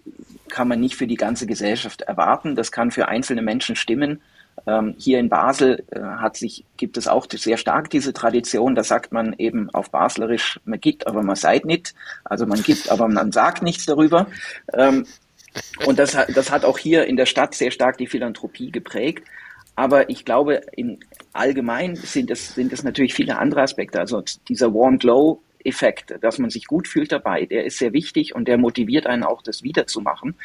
kann 0.50 0.68
man 0.68 0.80
nicht 0.80 0.96
für 0.96 1.06
die 1.06 1.16
ganze 1.16 1.46
Gesellschaft 1.46 2.02
erwarten. 2.02 2.56
Das 2.56 2.72
kann 2.72 2.90
für 2.90 3.08
einzelne 3.08 3.44
Menschen 3.44 3.76
stimmen. 3.76 4.20
Ähm, 4.66 4.96
hier 4.98 5.20
in 5.20 5.30
Basel 5.30 5.84
äh, 5.92 6.00
hat 6.02 6.38
sich, 6.38 6.66
gibt 6.78 6.98
es 6.98 7.08
auch 7.08 7.28
sehr 7.32 7.58
stark 7.58 7.92
diese 7.92 8.14
Tradition, 8.14 8.76
da 8.76 8.84
sagt 8.84 9.12
man 9.12 9.34
eben 9.38 9.70
auf 9.70 9.92
Baslerisch, 9.92 10.60
man 10.66 10.80
gibt, 10.80 11.08
aber 11.08 11.24
man 11.24 11.36
seid 11.36 11.66
nicht. 11.66 11.94
Also 12.26 12.46
man 12.46 12.62
gibt, 12.62 12.92
aber 12.92 13.08
man 13.08 13.32
sagt 13.32 13.64
nichts 13.64 13.86
darüber. 13.86 14.28
Ähm, 14.74 15.06
und 15.86 16.00
das, 16.00 16.18
das 16.34 16.52
hat 16.52 16.66
auch 16.66 16.78
hier 16.78 17.06
in 17.06 17.18
der 17.18 17.26
Stadt 17.26 17.56
sehr 17.56 17.72
stark 17.72 17.98
die 17.98 18.08
Philanthropie 18.08 18.72
geprägt. 18.72 19.28
Aber 19.76 20.10
ich 20.10 20.26
glaube, 20.26 20.62
im 20.74 21.00
Allgemeinen 21.34 21.96
sind 21.96 22.30
es, 22.30 22.56
sind 22.56 22.74
es 22.74 22.84
natürlich 22.84 23.14
viele 23.14 23.38
andere 23.38 23.62
Aspekte. 23.62 24.00
Also 24.00 24.22
dieser 24.48 24.74
Warm 24.74 25.00
Glow 25.00 25.42
Effekt, 25.64 26.16
dass 26.22 26.40
man 26.40 26.50
sich 26.50 26.66
gut 26.66 26.88
fühlt 26.88 27.12
dabei, 27.12 27.46
der 27.46 27.66
ist 27.66 27.78
sehr 27.78 27.94
wichtig 27.94 28.36
und 28.36 28.48
der 28.48 28.58
motiviert 28.58 29.06
einen 29.08 29.24
auch, 29.24 29.42
das 29.42 29.64
wiederzumachen. 29.64 30.36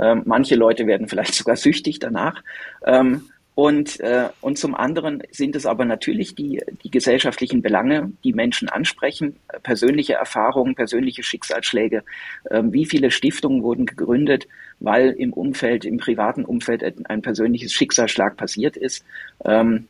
Ähm, 0.00 0.22
manche 0.24 0.54
Leute 0.54 0.86
werden 0.86 1.08
vielleicht 1.08 1.34
sogar 1.34 1.56
süchtig 1.56 1.98
danach. 1.98 2.42
Ähm, 2.86 3.28
und, 3.54 4.00
äh, 4.00 4.30
und 4.40 4.56
zum 4.56 4.74
anderen 4.74 5.22
sind 5.30 5.54
es 5.56 5.66
aber 5.66 5.84
natürlich 5.84 6.34
die, 6.34 6.62
die 6.82 6.90
gesellschaftlichen 6.90 7.60
Belange, 7.60 8.10
die 8.24 8.32
Menschen 8.32 8.70
ansprechen, 8.70 9.36
persönliche 9.62 10.14
Erfahrungen, 10.14 10.74
persönliche 10.74 11.22
Schicksalsschläge. 11.22 12.02
Äh, 12.44 12.62
wie 12.64 12.86
viele 12.86 13.10
Stiftungen 13.10 13.62
wurden 13.62 13.84
gegründet, 13.84 14.48
weil 14.80 15.10
im 15.10 15.34
Umfeld, 15.34 15.84
im 15.84 15.98
privaten 15.98 16.46
Umfeld 16.46 16.82
ein 17.08 17.20
persönliches 17.20 17.74
Schicksalsschlag 17.74 18.38
passiert 18.38 18.78
ist. 18.78 19.04
Ähm, 19.44 19.86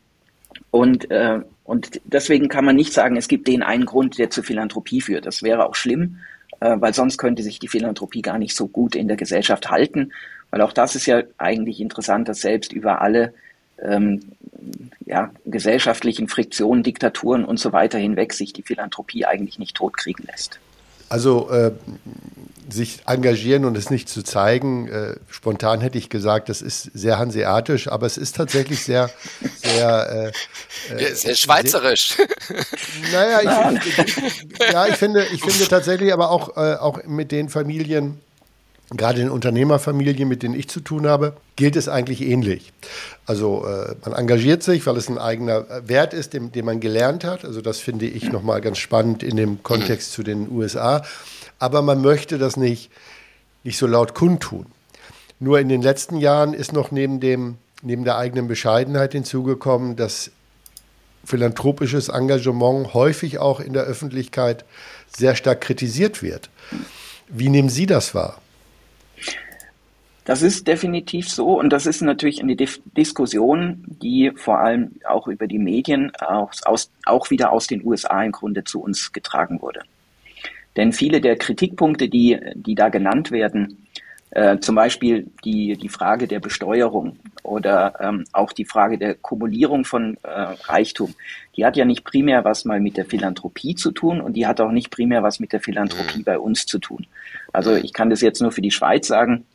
und, 0.69 1.09
äh, 1.09 1.39
und 1.63 2.01
deswegen 2.03 2.49
kann 2.49 2.65
man 2.65 2.75
nicht 2.75 2.91
sagen, 2.91 3.15
es 3.15 3.29
gibt 3.29 3.47
den 3.47 3.63
einen 3.63 3.85
Grund, 3.85 4.17
der 4.19 4.29
zur 4.29 4.43
Philanthropie 4.43 4.99
führt. 4.99 5.25
Das 5.25 5.41
wäre 5.41 5.65
auch 5.65 5.75
schlimm, 5.75 6.17
äh, 6.59 6.75
weil 6.79 6.93
sonst 6.93 7.17
könnte 7.17 7.43
sich 7.43 7.59
die 7.59 7.69
Philanthropie 7.69 8.21
gar 8.21 8.39
nicht 8.39 8.57
so 8.57 8.67
gut 8.67 8.93
in 8.93 9.07
der 9.07 9.15
Gesellschaft 9.15 9.71
halten. 9.71 10.11
Weil 10.51 10.59
auch 10.61 10.73
das 10.73 10.95
ist 10.95 11.05
ja 11.05 11.23
eigentlich 11.37 11.79
interessant, 11.79 12.27
dass 12.27 12.41
selbst 12.41 12.73
über 12.73 13.01
alle 13.01 13.33
ähm, 13.83 14.21
ja, 15.05 15.31
gesellschaftlichen 15.45 16.27
Friktionen, 16.27 16.83
Diktaturen 16.83 17.45
und 17.45 17.59
so 17.59 17.73
weiter 17.73 17.97
hinweg 17.97 18.33
sich 18.33 18.53
die 18.53 18.63
Philanthropie 18.63 19.25
eigentlich 19.25 19.59
nicht 19.59 19.75
totkriegen 19.75 20.25
lässt. 20.25 20.59
Also 21.09 21.49
äh, 21.51 21.71
sich 22.69 23.01
engagieren 23.05 23.65
und 23.65 23.77
es 23.77 23.89
nicht 23.89 24.09
zu 24.09 24.23
zeigen, 24.23 24.87
äh, 24.87 25.15
spontan 25.29 25.81
hätte 25.81 25.97
ich 25.97 26.09
gesagt, 26.09 26.49
das 26.49 26.61
ist 26.61 26.89
sehr 26.93 27.19
hanseatisch, 27.19 27.87
aber 27.87 28.07
es 28.07 28.17
ist 28.17 28.35
tatsächlich 28.35 28.83
sehr, 28.83 29.11
sehr, 29.57 30.33
äh, 30.89 30.95
äh 30.95 31.13
sehr 31.13 31.35
schweizerisch. 31.35 32.17
Sehr, 33.11 33.41
naja, 33.41 33.71
ich, 33.73 34.71
ja, 34.71 34.87
ich 34.87 34.95
finde, 34.95 35.25
ich 35.31 35.41
finde 35.41 35.67
tatsächlich 35.67 36.13
aber 36.13 36.31
auch, 36.31 36.57
äh, 36.57 36.75
auch 36.77 37.03
mit 37.03 37.31
den 37.31 37.49
Familien, 37.49 38.19
gerade 38.97 39.21
in 39.21 39.29
Unternehmerfamilien, 39.29 40.27
mit 40.27 40.43
denen 40.43 40.55
ich 40.55 40.67
zu 40.67 40.79
tun 40.79 41.07
habe, 41.07 41.33
gilt 41.55 41.75
es 41.75 41.87
eigentlich 41.87 42.21
ähnlich. 42.21 42.73
Also 43.25 43.65
äh, 43.65 43.95
man 44.03 44.13
engagiert 44.13 44.63
sich, 44.63 44.85
weil 44.85 44.97
es 44.97 45.09
ein 45.09 45.17
eigener 45.17 45.69
äh, 45.69 45.87
Wert 45.87 46.13
ist, 46.13 46.33
den, 46.33 46.51
den 46.51 46.65
man 46.65 46.79
gelernt 46.79 47.23
hat. 47.23 47.45
Also 47.45 47.61
das 47.61 47.79
finde 47.79 48.05
ich 48.05 48.31
nochmal 48.31 48.61
ganz 48.61 48.77
spannend 48.77 49.23
in 49.23 49.37
dem 49.37 49.63
Kontext 49.63 50.11
zu 50.11 50.23
den 50.23 50.49
USA. 50.51 51.03
Aber 51.59 51.81
man 51.81 52.01
möchte 52.01 52.37
das 52.37 52.57
nicht, 52.57 52.91
nicht 53.63 53.77
so 53.77 53.87
laut 53.87 54.13
kundtun. 54.13 54.65
Nur 55.39 55.59
in 55.59 55.69
den 55.69 55.81
letzten 55.81 56.17
Jahren 56.17 56.53
ist 56.53 56.73
noch 56.73 56.91
neben, 56.91 57.19
dem, 57.19 57.57
neben 57.81 58.03
der 58.03 58.17
eigenen 58.17 58.47
Bescheidenheit 58.47 59.13
hinzugekommen, 59.13 59.95
dass 59.95 60.31
philanthropisches 61.25 62.09
Engagement 62.09 62.93
häufig 62.93 63.39
auch 63.39 63.59
in 63.59 63.73
der 63.73 63.83
Öffentlichkeit 63.83 64.65
sehr 65.15 65.35
stark 65.35 65.61
kritisiert 65.61 66.21
wird. 66.21 66.49
Wie 67.29 67.49
nehmen 67.49 67.69
Sie 67.69 67.85
das 67.85 68.13
wahr? 68.13 68.41
Das 70.25 70.41
ist 70.41 70.67
definitiv 70.67 71.29
so 71.29 71.59
und 71.59 71.71
das 71.71 71.85
ist 71.85 72.01
natürlich 72.01 72.41
eine 72.41 72.55
Dis 72.55 72.81
Diskussion, 72.97 73.83
die 74.01 74.31
vor 74.35 74.59
allem 74.59 74.91
auch 75.05 75.27
über 75.27 75.47
die 75.47 75.59
Medien 75.59 76.15
aus, 76.15 76.63
aus, 76.63 76.91
auch 77.05 77.29
wieder 77.29 77.51
aus 77.51 77.67
den 77.67 77.85
USA 77.85 78.23
im 78.23 78.31
Grunde 78.31 78.63
zu 78.63 78.81
uns 78.81 79.11
getragen 79.11 79.61
wurde. 79.61 79.81
Denn 80.77 80.93
viele 80.93 81.21
der 81.21 81.35
Kritikpunkte, 81.35 82.09
die, 82.09 82.39
die 82.55 82.75
da 82.75 82.89
genannt 82.89 83.31
werden, 83.31 83.87
äh, 84.31 84.57
zum 84.59 84.75
Beispiel 84.75 85.27
die, 85.43 85.77
die 85.77 85.89
Frage 85.89 86.27
der 86.27 86.39
Besteuerung 86.39 87.17
oder 87.43 87.93
ähm, 87.99 88.25
auch 88.31 88.51
die 88.51 88.65
Frage 88.65 88.97
der 88.97 89.13
Kumulierung 89.13 89.85
von 89.85 90.17
äh, 90.23 90.29
Reichtum, 90.29 91.13
die 91.55 91.65
hat 91.65 91.77
ja 91.77 91.85
nicht 91.85 92.03
primär 92.03 92.43
was 92.43 92.65
mal 92.65 92.79
mit 92.79 92.97
der 92.97 93.05
Philanthropie 93.05 93.75
zu 93.75 93.91
tun 93.91 94.21
und 94.21 94.33
die 94.33 94.47
hat 94.47 94.59
auch 94.59 94.71
nicht 94.71 94.89
primär 94.89 95.21
was 95.21 95.39
mit 95.39 95.53
der 95.53 95.59
Philanthropie 95.59 96.19
mhm. 96.19 96.23
bei 96.23 96.39
uns 96.39 96.65
zu 96.65 96.79
tun. 96.79 97.05
Also 97.51 97.75
ich 97.75 97.93
kann 97.93 98.09
das 98.09 98.21
jetzt 98.21 98.41
nur 98.41 98.51
für 98.51 98.61
die 98.61 98.71
Schweiz 98.71 99.05
sagen. 99.07 99.45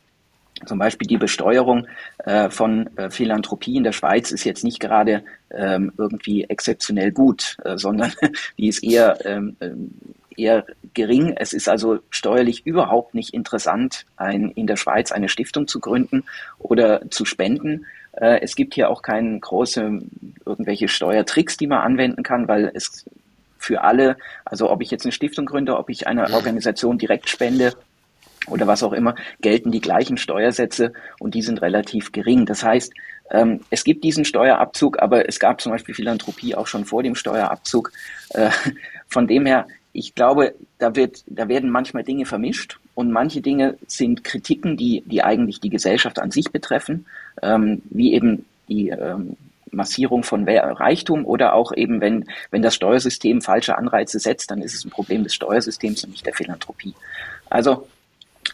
Zum 0.65 0.79
Beispiel 0.79 1.07
die 1.07 1.17
Besteuerung 1.17 1.87
äh, 2.25 2.49
von 2.49 2.89
äh, 2.97 3.09
Philanthropie 3.09 3.75
in 3.75 3.83
der 3.83 3.91
Schweiz 3.91 4.31
ist 4.31 4.43
jetzt 4.43 4.63
nicht 4.63 4.79
gerade 4.79 5.23
ähm, 5.51 5.91
irgendwie 5.97 6.43
exzeptionell 6.43 7.11
gut, 7.11 7.57
äh, 7.63 7.77
sondern 7.77 8.13
die 8.57 8.67
ist 8.67 8.83
eher, 8.83 9.25
ähm, 9.25 9.55
ähm, 9.61 9.91
eher 10.35 10.65
gering. 10.93 11.33
Es 11.37 11.53
ist 11.53 11.69
also 11.69 11.99
steuerlich 12.09 12.65
überhaupt 12.65 13.13
nicht 13.13 13.33
interessant, 13.33 14.05
ein, 14.17 14.51
in 14.51 14.67
der 14.67 14.77
Schweiz 14.77 15.11
eine 15.11 15.29
Stiftung 15.29 15.67
zu 15.67 15.79
gründen 15.79 16.23
oder 16.59 17.09
zu 17.09 17.25
spenden, 17.25 17.85
Äh, 18.13 18.41
es 18.41 18.55
gibt 18.55 18.73
hier 18.73 18.89
auch 18.89 19.01
keine 19.01 19.39
große 19.39 20.01
irgendwelche 20.45 20.87
Steuertricks, 20.87 21.57
die 21.57 21.67
man 21.67 21.81
anwenden 21.81 22.23
kann, 22.23 22.47
weil 22.47 22.71
es 22.73 23.05
für 23.59 23.81
alle, 23.83 24.17
also 24.45 24.69
ob 24.71 24.81
ich 24.81 24.89
jetzt 24.89 25.05
eine 25.05 25.11
Stiftung 25.11 25.45
gründe, 25.45 25.77
ob 25.77 25.89
ich 25.89 26.07
einer 26.07 26.33
Organisation 26.33 26.97
direkt 26.97 27.29
spende 27.29 27.73
oder 28.47 28.67
was 28.67 28.83
auch 28.83 28.93
immer, 28.93 29.15
gelten 29.41 29.71
die 29.71 29.81
gleichen 29.81 30.17
Steuersätze 30.17 30.93
und 31.19 31.33
die 31.35 31.41
sind 31.41 31.61
relativ 31.61 32.11
gering. 32.11 32.45
Das 32.45 32.63
heißt, 32.63 32.93
ähm, 33.31 33.61
es 33.69 33.83
gibt 33.83 34.03
diesen 34.03 34.25
Steuerabzug, 34.25 35.01
aber 35.01 35.27
es 35.27 35.39
gab 35.39 35.61
zum 35.61 35.71
Beispiel 35.71 35.95
Philanthropie 35.95 36.55
auch 36.55 36.67
schon 36.67 36.85
vor 36.85 37.03
dem 37.03 37.15
Steuerabzug. 37.15 37.91
Äh, 38.29 38.49
von 39.07 39.27
dem 39.27 39.45
her, 39.45 39.67
ich 39.93 40.15
glaube, 40.15 40.53
da 40.77 40.95
wird, 40.95 41.23
da 41.27 41.47
werden 41.47 41.69
manchmal 41.69 42.03
Dinge 42.03 42.25
vermischt 42.25 42.79
und 42.95 43.11
manche 43.11 43.41
Dinge 43.41 43.77
sind 43.87 44.23
Kritiken, 44.23 44.77
die, 44.77 45.03
die 45.05 45.23
eigentlich 45.23 45.59
die 45.59 45.69
Gesellschaft 45.69 46.19
an 46.19 46.31
sich 46.31 46.51
betreffen, 46.51 47.05
ähm, 47.41 47.81
wie 47.89 48.13
eben 48.13 48.45
die 48.67 48.89
ähm, 48.89 49.35
Massierung 49.71 50.23
von 50.23 50.47
Reichtum 50.47 51.25
oder 51.25 51.53
auch 51.53 51.71
eben, 51.75 52.01
wenn, 52.01 52.25
wenn 52.51 52.61
das 52.61 52.75
Steuersystem 52.75 53.41
falsche 53.41 53.77
Anreize 53.77 54.19
setzt, 54.19 54.51
dann 54.51 54.61
ist 54.61 54.73
es 54.73 54.85
ein 54.85 54.89
Problem 54.89 55.23
des 55.23 55.33
Steuersystems 55.33 56.03
und 56.03 56.11
nicht 56.11 56.25
der 56.25 56.33
Philanthropie. 56.33 56.93
Also, 57.49 57.87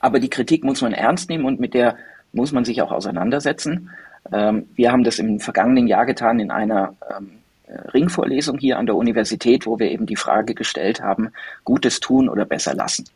aber 0.06 0.20
die 0.20 0.30
Kritik 0.30 0.64
muss 0.64 0.82
man 0.82 0.94
ernst 0.94 1.30
nehmen 1.30 1.46
und 1.46 1.60
mit 1.60 1.74
der 1.74 1.98
muss 2.32 2.52
man 2.52 2.64
sich 2.64 2.84
auch 2.84 2.92
auseinandersetzen. 2.92 3.90
Ähm, 4.32 4.70
wir 4.76 4.92
haben 4.92 5.04
das 5.04 5.18
im 5.18 5.40
vergangenen 5.40 5.88
Jahr 5.88 6.06
getan 6.06 6.40
in 6.40 6.52
einer 6.52 6.96
ähm, 7.10 7.40
Ringvorlesung 7.92 8.60
hier 8.60 8.78
an 8.78 8.86
der 8.86 8.96
Universität, 8.96 9.66
wo 9.66 9.80
wir 9.80 9.90
eben 9.90 10.06
die 10.06 10.16
Frage 10.16 10.54
gestellt 10.54 11.02
haben, 11.02 11.32
Gutes 11.64 12.00
tun 12.02 12.30
oder 12.30 12.46
besser 12.46 12.76
lassen. 12.76 13.10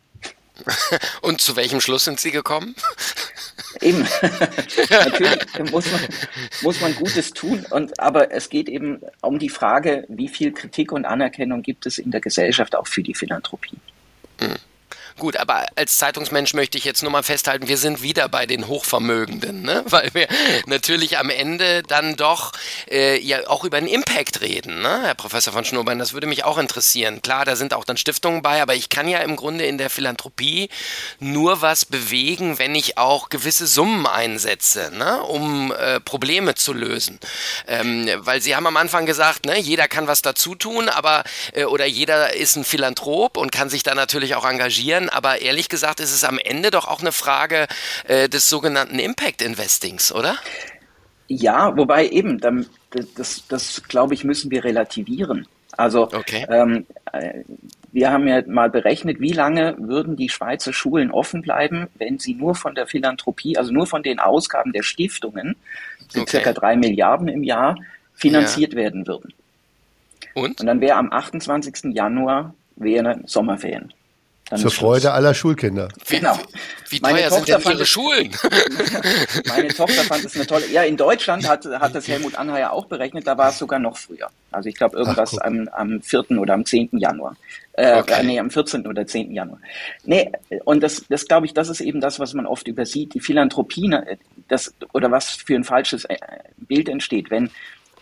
Und 1.22 1.40
zu 1.40 1.54
welchem 1.54 1.80
Schluss 1.80 2.04
sind 2.04 2.18
Sie 2.18 2.32
gekommen? 2.32 2.74
Eben, 3.80 4.00
natürlich 4.90 5.70
muss 5.70 5.92
man, 5.92 6.00
muss 6.62 6.80
man 6.80 6.94
Gutes 6.96 7.30
tun, 7.30 7.64
und, 7.70 8.00
aber 8.00 8.32
es 8.32 8.48
geht 8.48 8.68
eben 8.68 9.00
um 9.22 9.38
die 9.38 9.48
Frage, 9.48 10.06
wie 10.08 10.26
viel 10.26 10.52
Kritik 10.52 10.90
und 10.90 11.04
Anerkennung 11.04 11.62
gibt 11.62 11.86
es 11.86 11.98
in 11.98 12.10
der 12.10 12.20
Gesellschaft 12.20 12.74
auch 12.74 12.88
für 12.88 13.04
die 13.04 13.14
Philanthropie. 13.14 13.78
Mhm. 14.40 14.56
Gut, 15.18 15.36
aber 15.36 15.66
als 15.76 15.98
Zeitungsmensch 15.98 16.54
möchte 16.54 16.78
ich 16.78 16.84
jetzt 16.84 17.02
nur 17.02 17.12
mal 17.12 17.22
festhalten, 17.22 17.68
wir 17.68 17.76
sind 17.76 18.02
wieder 18.02 18.28
bei 18.28 18.46
den 18.46 18.66
Hochvermögenden, 18.66 19.62
ne? 19.62 19.84
weil 19.90 20.10
wir 20.12 20.28
natürlich 20.66 21.18
am 21.18 21.30
Ende 21.30 21.82
dann 21.82 22.16
doch 22.16 22.52
äh, 22.90 23.20
ja 23.20 23.46
auch 23.48 23.64
über 23.64 23.80
den 23.80 23.88
Impact 23.88 24.40
reden, 24.40 24.82
ne? 24.82 25.00
Herr 25.04 25.14
Professor 25.14 25.52
von 25.52 25.64
Schnurbein, 25.64 25.98
das 25.98 26.12
würde 26.12 26.26
mich 26.26 26.44
auch 26.44 26.58
interessieren. 26.58 27.22
Klar, 27.22 27.44
da 27.44 27.56
sind 27.56 27.74
auch 27.74 27.84
dann 27.84 27.96
Stiftungen 27.96 28.42
bei, 28.42 28.62
aber 28.62 28.74
ich 28.74 28.88
kann 28.88 29.08
ja 29.08 29.18
im 29.18 29.36
Grunde 29.36 29.66
in 29.66 29.78
der 29.78 29.90
Philanthropie 29.90 30.68
nur 31.18 31.62
was 31.62 31.84
bewegen, 31.84 32.58
wenn 32.58 32.74
ich 32.74 32.98
auch 32.98 33.28
gewisse 33.28 33.66
Summen 33.66 34.06
einsetze, 34.06 34.90
ne? 34.94 35.22
um 35.22 35.72
äh, 35.72 36.00
Probleme 36.00 36.54
zu 36.54 36.72
lösen. 36.72 37.18
Ähm, 37.66 38.08
weil 38.18 38.40
Sie 38.40 38.56
haben 38.56 38.66
am 38.66 38.76
Anfang 38.76 39.06
gesagt, 39.06 39.46
ne, 39.46 39.58
jeder 39.58 39.88
kann 39.88 40.06
was 40.06 40.22
dazu 40.22 40.54
tun, 40.54 40.88
aber 40.88 41.24
äh, 41.52 41.64
oder 41.64 41.86
jeder 41.86 42.34
ist 42.34 42.56
ein 42.56 42.64
Philanthrop 42.64 43.36
und 43.36 43.52
kann 43.52 43.70
sich 43.70 43.82
da 43.82 43.94
natürlich 43.94 44.34
auch 44.34 44.44
engagieren, 44.44 44.99
aber 45.08 45.40
ehrlich 45.40 45.68
gesagt 45.68 46.00
ist 46.00 46.12
es 46.12 46.24
am 46.24 46.38
Ende 46.38 46.70
doch 46.70 46.86
auch 46.88 47.00
eine 47.00 47.12
Frage 47.12 47.66
äh, 48.06 48.28
des 48.28 48.48
sogenannten 48.48 48.98
Impact 48.98 49.42
Investings, 49.42 50.12
oder? 50.12 50.36
Ja, 51.28 51.76
wobei 51.76 52.08
eben, 52.08 52.40
das, 52.40 52.66
das, 53.14 53.44
das 53.48 53.82
glaube 53.84 54.14
ich, 54.14 54.24
müssen 54.24 54.50
wir 54.50 54.64
relativieren. 54.64 55.46
Also 55.76 56.12
okay. 56.12 56.44
ähm, 56.50 56.86
äh, 57.12 57.44
wir 57.92 58.10
haben 58.10 58.26
ja 58.26 58.42
mal 58.46 58.70
berechnet, 58.70 59.20
wie 59.20 59.32
lange 59.32 59.76
würden 59.78 60.16
die 60.16 60.28
Schweizer 60.28 60.72
Schulen 60.72 61.10
offen 61.10 61.42
bleiben, 61.42 61.88
wenn 61.94 62.18
sie 62.18 62.34
nur 62.34 62.54
von 62.54 62.74
der 62.74 62.86
Philanthropie, 62.86 63.56
also 63.56 63.72
nur 63.72 63.86
von 63.86 64.02
den 64.02 64.18
Ausgaben 64.18 64.72
der 64.72 64.82
Stiftungen, 64.82 65.56
okay. 66.10 66.26
circa 66.28 66.52
drei 66.52 66.76
Milliarden 66.76 67.28
im 67.28 67.42
Jahr, 67.42 67.76
finanziert 68.14 68.72
ja. 68.72 68.78
werden 68.78 69.06
würden. 69.06 69.32
Und? 70.34 70.60
Und 70.60 70.66
dann 70.66 70.80
wäre 70.80 70.96
am 70.96 71.12
28. 71.12 71.94
Januar 71.94 72.54
wäre 72.76 73.20
Sommerferien. 73.26 73.92
Dann 74.50 74.58
Zur 74.58 74.72
Freude 74.72 75.12
aller 75.12 75.32
Schulkinder. 75.32 75.88
Genau. 76.08 76.36
Wie, 76.88 76.96
wie 76.96 77.00
teuer 77.00 77.30
sind 77.30 77.46
denn 77.46 77.60
ihre 77.72 77.86
Schulen? 77.86 78.30
meine 79.46 79.68
Tochter 79.68 80.02
fand 80.02 80.24
es 80.24 80.34
eine 80.34 80.44
tolle. 80.44 80.66
Ja, 80.72 80.82
in 80.82 80.96
Deutschland 80.96 81.48
hat, 81.48 81.64
hat 81.64 81.94
das 81.94 82.08
Helmut 82.08 82.34
Anheier 82.34 82.72
auch 82.72 82.86
berechnet, 82.86 83.28
da 83.28 83.38
war 83.38 83.50
es 83.50 83.58
sogar 83.58 83.78
noch 83.78 83.96
früher. 83.96 84.28
Also 84.50 84.68
ich 84.68 84.74
glaube 84.74 84.98
irgendwas 84.98 85.38
Ach, 85.38 85.46
am, 85.46 85.68
am 85.68 86.02
4. 86.02 86.32
oder 86.32 86.54
am 86.54 86.64
10. 86.64 86.88
Januar. 86.98 87.36
Äh, 87.74 88.00
okay. 88.00 88.24
Nee, 88.24 88.40
am 88.40 88.50
14. 88.50 88.88
oder 88.88 89.06
10. 89.06 89.30
Januar. 89.30 89.60
Nee, 90.04 90.32
und 90.64 90.82
das, 90.82 91.04
das 91.08 91.28
glaube 91.28 91.46
ich, 91.46 91.54
das 91.54 91.68
ist 91.68 91.80
eben 91.80 92.00
das, 92.00 92.18
was 92.18 92.34
man 92.34 92.44
oft 92.44 92.66
übersieht. 92.66 93.14
Die 93.14 93.20
Philanthropie, 93.20 93.86
ne, 93.86 94.18
das, 94.48 94.74
oder 94.92 95.12
was 95.12 95.30
für 95.30 95.54
ein 95.54 95.62
falsches 95.62 96.06
äh, 96.06 96.16
Bild 96.56 96.88
entsteht, 96.88 97.30
wenn 97.30 97.50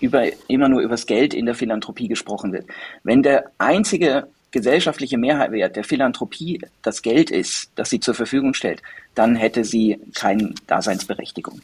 über, 0.01 0.25
immer 0.49 0.71
nur 0.71 0.81
übers 0.81 1.05
Geld 1.05 1.35
in 1.35 1.45
der 1.45 1.55
Philanthropie 1.55 2.09
gesprochen 2.09 2.55
wird. 2.55 2.65
Wenn 3.03 3.23
der 3.23 3.51
einzige 3.59 4.29
gesellschaftliche 4.51 5.19
Mehrwert 5.19 5.77
der 5.77 5.85
Philanthropie 5.85 6.61
das 6.83 7.03
Geld 7.03 7.31
ist, 7.31 7.71
das 7.75 7.91
sie 7.91 8.01
zur 8.01 8.15
Verfügung 8.15 8.55
stellt, 8.55 8.83
dann 9.15 9.37
hätte 9.37 9.65
sie 9.65 10.01
keine 10.15 10.55
Daseinsberechtigung. 10.67 11.61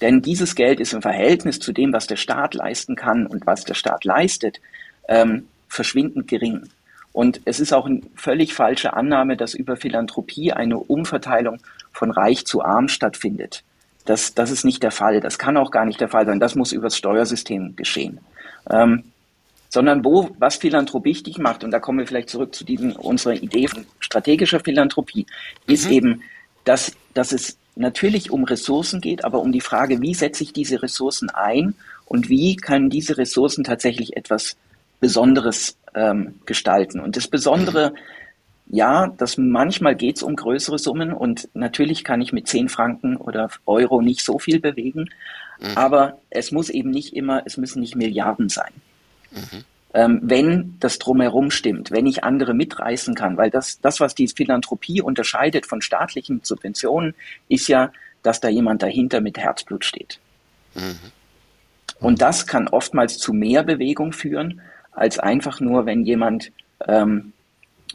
Denn 0.00 0.20
dieses 0.20 0.54
Geld 0.54 0.80
ist 0.80 0.92
im 0.92 1.02
Verhältnis 1.02 1.58
zu 1.58 1.72
dem, 1.72 1.92
was 1.92 2.06
der 2.06 2.16
Staat 2.16 2.54
leisten 2.54 2.96
kann 2.96 3.26
und 3.26 3.46
was 3.46 3.64
der 3.64 3.74
Staat 3.74 4.04
leistet, 4.04 4.60
ähm, 5.08 5.46
verschwindend 5.68 6.28
gering. 6.28 6.68
Und 7.12 7.40
es 7.46 7.60
ist 7.60 7.72
auch 7.72 7.86
eine 7.86 8.02
völlig 8.14 8.52
falsche 8.52 8.92
Annahme, 8.92 9.36
dass 9.38 9.54
über 9.54 9.76
Philanthropie 9.76 10.52
eine 10.52 10.78
Umverteilung 10.78 11.58
von 11.92 12.10
reich 12.10 12.44
zu 12.44 12.62
arm 12.62 12.88
stattfindet. 12.88 13.62
Das, 14.04 14.34
das 14.34 14.50
ist 14.50 14.64
nicht 14.64 14.82
der 14.82 14.90
Fall. 14.90 15.20
Das 15.20 15.38
kann 15.38 15.56
auch 15.56 15.70
gar 15.70 15.86
nicht 15.86 16.00
der 16.00 16.08
Fall 16.08 16.26
sein. 16.26 16.40
Das 16.40 16.54
muss 16.54 16.72
übers 16.72 16.96
Steuersystem 16.96 17.74
geschehen. 17.74 18.20
Ähm, 18.70 19.04
sondern 19.76 20.06
wo, 20.06 20.30
was 20.38 20.56
Philanthropie 20.56 21.10
wichtig 21.10 21.36
macht, 21.36 21.62
und 21.62 21.70
da 21.70 21.80
kommen 21.80 21.98
wir 21.98 22.06
vielleicht 22.06 22.30
zurück 22.30 22.54
zu 22.54 22.64
diesem, 22.64 22.92
unserer 22.92 23.34
Idee 23.34 23.68
von 23.68 23.84
strategischer 24.00 24.58
Philanthropie, 24.58 25.26
mhm. 25.66 25.74
ist 25.74 25.90
eben, 25.90 26.22
dass, 26.64 26.92
dass 27.12 27.30
es 27.30 27.58
natürlich 27.74 28.30
um 28.30 28.44
Ressourcen 28.44 29.02
geht, 29.02 29.22
aber 29.22 29.38
um 29.40 29.52
die 29.52 29.60
Frage, 29.60 30.00
wie 30.00 30.14
setze 30.14 30.44
ich 30.44 30.54
diese 30.54 30.82
Ressourcen 30.82 31.28
ein 31.28 31.74
und 32.06 32.30
wie 32.30 32.56
können 32.56 32.88
diese 32.88 33.18
Ressourcen 33.18 33.64
tatsächlich 33.64 34.16
etwas 34.16 34.56
Besonderes 34.98 35.76
ähm, 35.94 36.36
gestalten. 36.46 36.98
Und 36.98 37.18
das 37.18 37.28
Besondere, 37.28 37.92
ja, 38.68 39.08
dass 39.08 39.36
manchmal 39.36 39.94
geht 39.94 40.16
es 40.16 40.22
um 40.22 40.36
größere 40.36 40.78
Summen 40.78 41.12
und 41.12 41.50
natürlich 41.52 42.02
kann 42.02 42.22
ich 42.22 42.32
mit 42.32 42.48
10 42.48 42.70
Franken 42.70 43.18
oder 43.18 43.50
Euro 43.66 44.00
nicht 44.00 44.22
so 44.22 44.38
viel 44.38 44.58
bewegen, 44.58 45.10
mhm. 45.60 45.76
aber 45.76 46.16
es 46.30 46.50
muss 46.50 46.70
eben 46.70 46.88
nicht 46.88 47.14
immer, 47.14 47.42
es 47.44 47.58
müssen 47.58 47.80
nicht 47.80 47.94
Milliarden 47.94 48.48
sein. 48.48 48.72
Mhm. 49.36 49.64
Ähm, 49.94 50.20
wenn 50.22 50.76
das 50.80 50.98
drumherum 50.98 51.50
stimmt, 51.50 51.90
wenn 51.90 52.06
ich 52.06 52.24
andere 52.24 52.52
mitreißen 52.54 53.14
kann, 53.14 53.36
weil 53.36 53.50
das, 53.50 53.80
das, 53.80 54.00
was 54.00 54.14
die 54.14 54.28
Philanthropie 54.28 55.00
unterscheidet 55.00 55.64
von 55.64 55.80
staatlichen 55.80 56.40
Subventionen, 56.42 57.14
ist 57.48 57.68
ja, 57.68 57.92
dass 58.22 58.40
da 58.40 58.48
jemand 58.48 58.82
dahinter 58.82 59.20
mit 59.20 59.38
Herzblut 59.38 59.84
steht. 59.84 60.18
Mhm. 60.74 60.98
Und 62.00 62.20
das 62.20 62.46
kann 62.46 62.68
oftmals 62.68 63.18
zu 63.18 63.32
mehr 63.32 63.62
Bewegung 63.62 64.12
führen, 64.12 64.60
als 64.92 65.18
einfach 65.18 65.60
nur, 65.60 65.86
wenn 65.86 66.04
jemand, 66.04 66.52
ähm, 66.86 67.32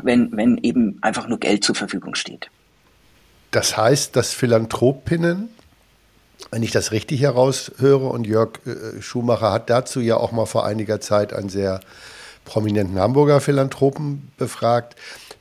wenn, 0.02 0.36
wenn 0.36 0.58
eben 0.58 0.98
einfach 1.02 1.28
nur 1.28 1.40
Geld 1.40 1.64
zur 1.64 1.76
Verfügung 1.76 2.16
steht. 2.16 2.50
Das 3.52 3.76
heißt, 3.76 4.16
dass 4.16 4.34
Philanthropinnen 4.34 5.50
wenn 6.50 6.64
ich 6.64 6.72
das 6.72 6.92
richtig 6.92 7.22
heraushöre, 7.22 8.08
und 8.08 8.26
Jörg 8.26 8.60
äh, 8.66 9.02
Schumacher 9.02 9.52
hat 9.52 9.70
dazu 9.70 10.00
ja 10.00 10.18
auch 10.18 10.32
mal 10.32 10.46
vor 10.46 10.66
einiger 10.66 11.00
Zeit 11.00 11.34
einen 11.34 11.50
sehr 11.50 11.80
prominenten 12.46 13.00
Hamburger 13.00 13.40
Philanthropen 13.40 14.32
befragt, 14.38 14.96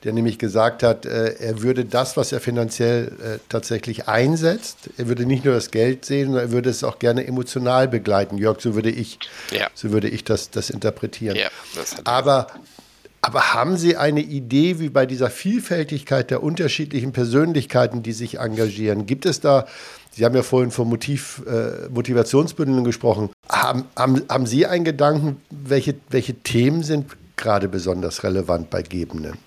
der 0.04 0.12
nämlich 0.12 0.38
gesagt 0.38 0.82
hat, 0.82 1.06
äh, 1.06 1.34
er 1.38 1.62
würde 1.62 1.84
das, 1.84 2.16
was 2.16 2.32
er 2.32 2.40
finanziell 2.40 3.12
äh, 3.22 3.38
tatsächlich 3.48 4.08
einsetzt, 4.08 4.90
er 4.96 5.08
würde 5.08 5.26
nicht 5.26 5.44
nur 5.44 5.54
das 5.54 5.70
Geld 5.70 6.04
sehen, 6.04 6.28
sondern 6.28 6.44
er 6.44 6.52
würde 6.52 6.70
es 6.70 6.84
auch 6.84 6.98
gerne 6.98 7.26
emotional 7.26 7.88
begleiten. 7.88 8.38
Jörg, 8.38 8.60
so 8.60 8.74
würde 8.74 8.90
ich, 8.90 9.18
ja. 9.50 9.68
so 9.74 9.90
würde 9.92 10.08
ich 10.08 10.24
das, 10.24 10.50
das 10.50 10.70
interpretieren. 10.70 11.36
Ja, 11.36 11.48
das 11.74 11.96
Aber 12.04 12.46
aber 13.22 13.52
haben 13.52 13.76
Sie 13.76 13.98
eine 13.98 14.20
Idee, 14.22 14.78
wie 14.78 14.88
bei 14.88 15.04
dieser 15.04 15.28
Vielfältigkeit 15.28 16.30
der 16.30 16.42
unterschiedlichen 16.42 17.12
Persönlichkeiten, 17.12 18.02
die 18.02 18.12
sich 18.12 18.38
engagieren, 18.38 19.04
gibt 19.04 19.26
es 19.26 19.40
da 19.40 19.66
Sie 20.10 20.24
haben 20.24 20.34
ja 20.34 20.42
vorhin 20.42 20.70
von 20.70 20.88
Motiv, 20.88 21.42
äh, 21.46 21.88
Motivationsbündeln 21.88 22.84
gesprochen. 22.84 23.30
Haben, 23.48 23.84
haben, 23.96 24.22
haben 24.28 24.46
Sie 24.46 24.66
einen 24.66 24.84
Gedanken, 24.84 25.40
welche, 25.50 25.94
welche 26.10 26.34
Themen 26.34 26.82
sind 26.82 27.06
gerade 27.36 27.68
besonders 27.68 28.24
relevant 28.24 28.70
bei 28.70 28.82
Gebenden? 28.82 29.38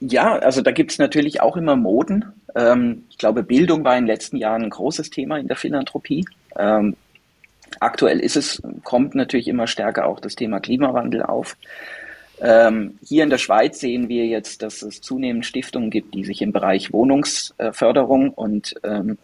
Ja, 0.00 0.34
also 0.38 0.60
da 0.60 0.72
gibt 0.72 0.92
es 0.92 0.98
natürlich 0.98 1.40
auch 1.40 1.56
immer 1.56 1.76
Moden. 1.76 2.24
Ähm, 2.54 3.04
ich 3.10 3.18
glaube, 3.18 3.42
Bildung 3.42 3.84
war 3.84 3.96
in 3.96 4.04
den 4.04 4.08
letzten 4.08 4.36
Jahren 4.36 4.64
ein 4.64 4.70
großes 4.70 5.10
Thema 5.10 5.38
in 5.38 5.48
der 5.48 5.56
Philanthropie. 5.56 6.24
Ähm, 6.56 6.96
aktuell 7.80 8.20
ist 8.20 8.36
es, 8.36 8.62
kommt 8.82 9.14
natürlich 9.14 9.48
immer 9.48 9.66
stärker 9.66 10.06
auch 10.06 10.20
das 10.20 10.34
Thema 10.34 10.60
Klimawandel 10.60 11.22
auf. 11.22 11.56
Ähm, 12.40 12.98
hier 13.04 13.22
in 13.22 13.30
der 13.30 13.38
Schweiz 13.38 13.80
sehen 13.80 14.08
wir 14.08 14.26
jetzt, 14.26 14.62
dass 14.62 14.82
es 14.82 15.00
zunehmend 15.00 15.46
Stiftungen 15.46 15.90
gibt, 15.90 16.14
die 16.14 16.24
sich 16.24 16.42
im 16.42 16.52
Bereich 16.52 16.92
Wohnungsförderung 16.92 18.30
und 18.30 18.74
ähm, 18.82 19.18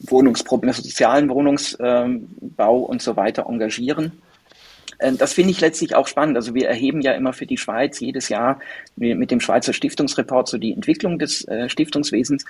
Wohnungsprobleme, 0.00 0.72
sozialen 0.72 1.28
Wohnungsbau 1.28 2.78
und 2.78 3.02
so 3.02 3.16
weiter 3.16 3.46
engagieren. 3.48 4.12
Ähm, 4.98 5.18
das 5.18 5.32
finde 5.34 5.50
ich 5.50 5.60
letztlich 5.60 5.94
auch 5.94 6.06
spannend. 6.06 6.36
Also 6.36 6.54
wir 6.54 6.68
erheben 6.68 7.00
ja 7.00 7.12
immer 7.12 7.32
für 7.32 7.46
die 7.46 7.58
Schweiz 7.58 8.00
jedes 8.00 8.28
Jahr 8.28 8.60
mit 8.96 9.30
dem 9.30 9.40
Schweizer 9.40 9.72
Stiftungsreport 9.72 10.48
so 10.48 10.58
die 10.58 10.72
Entwicklung 10.72 11.18
des 11.18 11.46
äh, 11.48 11.68
Stiftungswesens. 11.68 12.44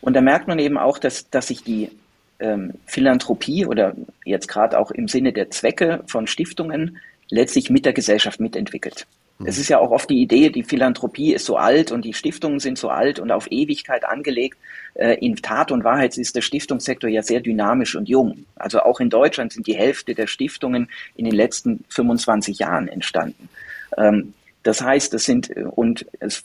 Und 0.00 0.14
da 0.14 0.20
merkt 0.20 0.48
man 0.48 0.58
eben 0.58 0.78
auch, 0.78 0.98
dass, 0.98 1.28
dass 1.30 1.48
sich 1.48 1.62
die 1.62 1.90
ähm, 2.38 2.74
Philanthropie 2.86 3.66
oder 3.66 3.94
jetzt 4.24 4.48
gerade 4.48 4.78
auch 4.78 4.90
im 4.90 5.08
Sinne 5.08 5.32
der 5.32 5.50
Zwecke 5.50 6.02
von 6.06 6.26
Stiftungen 6.26 6.98
letztlich 7.30 7.70
mit 7.70 7.86
der 7.86 7.92
Gesellschaft 7.92 8.40
mitentwickelt. 8.40 9.06
Es 9.42 9.58
ist 9.58 9.68
ja 9.68 9.78
auch 9.78 9.90
oft 9.90 10.10
die 10.10 10.20
Idee, 10.20 10.50
die 10.50 10.62
Philanthropie 10.62 11.32
ist 11.32 11.46
so 11.46 11.56
alt 11.56 11.92
und 11.92 12.04
die 12.04 12.12
Stiftungen 12.12 12.60
sind 12.60 12.76
so 12.76 12.90
alt 12.90 13.18
und 13.18 13.30
auf 13.30 13.50
Ewigkeit 13.50 14.04
angelegt. 14.04 14.58
Äh, 14.94 15.14
in 15.14 15.36
Tat 15.36 15.72
und 15.72 15.82
Wahrheit 15.82 16.18
ist 16.18 16.36
der 16.36 16.42
Stiftungssektor 16.42 17.08
ja 17.08 17.22
sehr 17.22 17.40
dynamisch 17.40 17.96
und 17.96 18.08
jung. 18.08 18.44
Also 18.56 18.80
auch 18.80 19.00
in 19.00 19.08
Deutschland 19.08 19.52
sind 19.52 19.66
die 19.66 19.76
Hälfte 19.76 20.14
der 20.14 20.26
Stiftungen 20.26 20.90
in 21.16 21.24
den 21.24 21.34
letzten 21.34 21.84
25 21.88 22.58
Jahren 22.58 22.86
entstanden. 22.88 23.48
Ähm, 23.96 24.34
das 24.62 24.82
heißt, 24.82 25.14
das 25.14 25.24
sind, 25.24 25.50
und 25.56 26.04
es, 26.18 26.44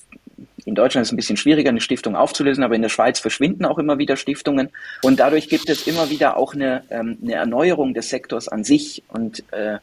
in 0.63 0.73
Deutschland 0.73 1.01
ist 1.01 1.09
es 1.09 1.13
ein 1.13 1.17
bisschen 1.17 1.35
schwieriger, 1.35 1.69
eine 1.69 1.81
Stiftung 1.81 2.15
aufzulösen, 2.15 2.63
aber 2.63 2.75
in 2.75 2.81
der 2.81 2.89
Schweiz 2.89 3.19
verschwinden 3.19 3.65
auch 3.65 3.77
immer 3.77 3.97
wieder 3.97 4.15
Stiftungen. 4.15 4.69
Und 5.01 5.19
dadurch 5.19 5.49
gibt 5.49 5.69
es 5.69 5.85
immer 5.85 6.09
wieder 6.09 6.37
auch 6.37 6.53
eine, 6.53 6.83
ähm, 6.89 7.17
eine 7.21 7.33
Erneuerung 7.33 7.93
des 7.93 8.09
Sektors 8.09 8.47
an 8.47 8.63
sich. 8.63 9.03
Und 9.09 9.43
äh, 9.51 9.79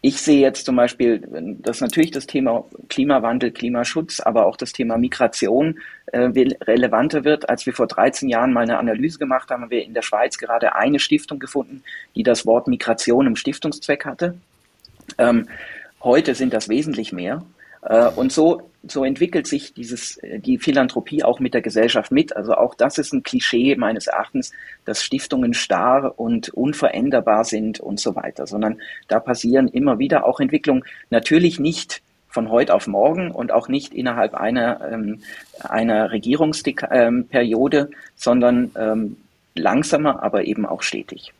ich 0.00 0.20
sehe 0.20 0.40
jetzt 0.40 0.64
zum 0.64 0.76
Beispiel, 0.76 1.20
dass 1.60 1.80
natürlich 1.80 2.12
das 2.12 2.26
Thema 2.26 2.64
Klimawandel, 2.88 3.50
Klimaschutz, 3.50 4.20
aber 4.20 4.46
auch 4.46 4.56
das 4.56 4.72
Thema 4.72 4.96
Migration 4.96 5.80
äh, 6.06 6.20
relevanter 6.20 7.24
wird. 7.24 7.48
Als 7.48 7.66
wir 7.66 7.72
vor 7.72 7.88
13 7.88 8.28
Jahren 8.28 8.52
mal 8.52 8.62
eine 8.62 8.78
Analyse 8.78 9.18
gemacht 9.18 9.50
haben, 9.50 9.62
haben 9.62 9.70
wir 9.70 9.84
in 9.84 9.94
der 9.94 10.02
Schweiz 10.02 10.38
gerade 10.38 10.76
eine 10.76 11.00
Stiftung 11.00 11.40
gefunden, 11.40 11.82
die 12.14 12.22
das 12.22 12.46
Wort 12.46 12.68
Migration 12.68 13.26
im 13.26 13.34
Stiftungszweck 13.34 14.04
hatte. 14.04 14.34
Ähm, 15.18 15.48
heute 16.00 16.36
sind 16.36 16.52
das 16.52 16.68
wesentlich 16.68 17.12
mehr. 17.12 17.44
Äh, 17.82 18.06
und 18.06 18.32
so, 18.32 18.67
so 18.86 19.04
entwickelt 19.04 19.46
sich 19.46 19.74
dieses, 19.74 20.18
äh, 20.18 20.38
die 20.38 20.58
Philanthropie 20.58 21.24
auch 21.24 21.40
mit 21.40 21.54
der 21.54 21.62
Gesellschaft 21.62 22.12
mit. 22.12 22.36
Also 22.36 22.54
auch 22.54 22.74
das 22.74 22.98
ist 22.98 23.12
ein 23.12 23.22
Klischee 23.22 23.76
meines 23.76 24.06
Erachtens, 24.06 24.52
dass 24.84 25.02
Stiftungen 25.02 25.54
starr 25.54 26.18
und 26.18 26.50
unveränderbar 26.50 27.44
sind 27.44 27.80
und 27.80 28.00
so 28.00 28.14
weiter, 28.14 28.46
sondern 28.46 28.80
da 29.08 29.20
passieren 29.20 29.68
immer 29.68 29.98
wieder 29.98 30.26
auch 30.26 30.40
Entwicklungen. 30.40 30.84
Natürlich 31.10 31.58
nicht 31.58 32.02
von 32.28 32.50
heute 32.50 32.74
auf 32.74 32.86
morgen 32.86 33.30
und 33.30 33.52
auch 33.52 33.68
nicht 33.68 33.94
innerhalb 33.94 34.34
einer, 34.34 34.80
ähm, 34.92 35.22
einer 35.60 36.12
Regierungsperiode, 36.12 37.78
ähm, 37.78 37.94
sondern 38.16 38.70
ähm, 38.76 39.16
langsamer, 39.54 40.22
aber 40.22 40.44
eben 40.44 40.66
auch 40.66 40.82
stetig. 40.82 41.32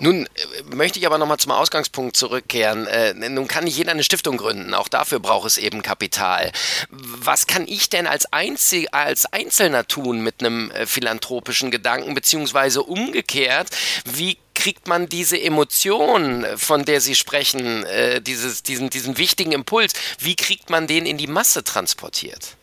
Nun 0.00 0.26
äh, 0.26 0.74
möchte 0.74 0.98
ich 0.98 1.06
aber 1.06 1.18
nochmal 1.18 1.38
zum 1.38 1.52
Ausgangspunkt 1.52 2.16
zurückkehren. 2.16 2.86
Äh, 2.86 3.14
nun 3.14 3.48
kann 3.48 3.64
nicht 3.64 3.76
jeder 3.76 3.92
eine 3.92 4.04
Stiftung 4.04 4.36
gründen. 4.36 4.74
Auch 4.74 4.88
dafür 4.88 5.20
braucht 5.20 5.46
es 5.46 5.58
eben 5.58 5.82
Kapital. 5.82 6.52
Was 6.90 7.46
kann 7.46 7.66
ich 7.66 7.88
denn 7.88 8.06
als, 8.06 8.32
Einzel 8.32 8.88
als 8.92 9.26
Einzelner 9.32 9.86
tun 9.86 10.22
mit 10.22 10.40
einem 10.40 10.70
äh, 10.70 10.86
philanthropischen 10.86 11.70
Gedanken, 11.70 12.14
beziehungsweise 12.14 12.82
umgekehrt, 12.82 13.70
wie 14.04 14.38
kriegt 14.54 14.88
man 14.88 15.08
diese 15.08 15.40
Emotion, 15.40 16.44
von 16.56 16.84
der 16.84 17.00
Sie 17.00 17.14
sprechen, 17.14 17.84
äh, 17.86 18.20
dieses, 18.20 18.62
diesen, 18.62 18.90
diesen 18.90 19.16
wichtigen 19.16 19.52
Impuls, 19.52 19.94
wie 20.18 20.36
kriegt 20.36 20.68
man 20.68 20.86
den 20.86 21.06
in 21.06 21.16
die 21.16 21.26
Masse 21.26 21.64
transportiert? 21.64 22.56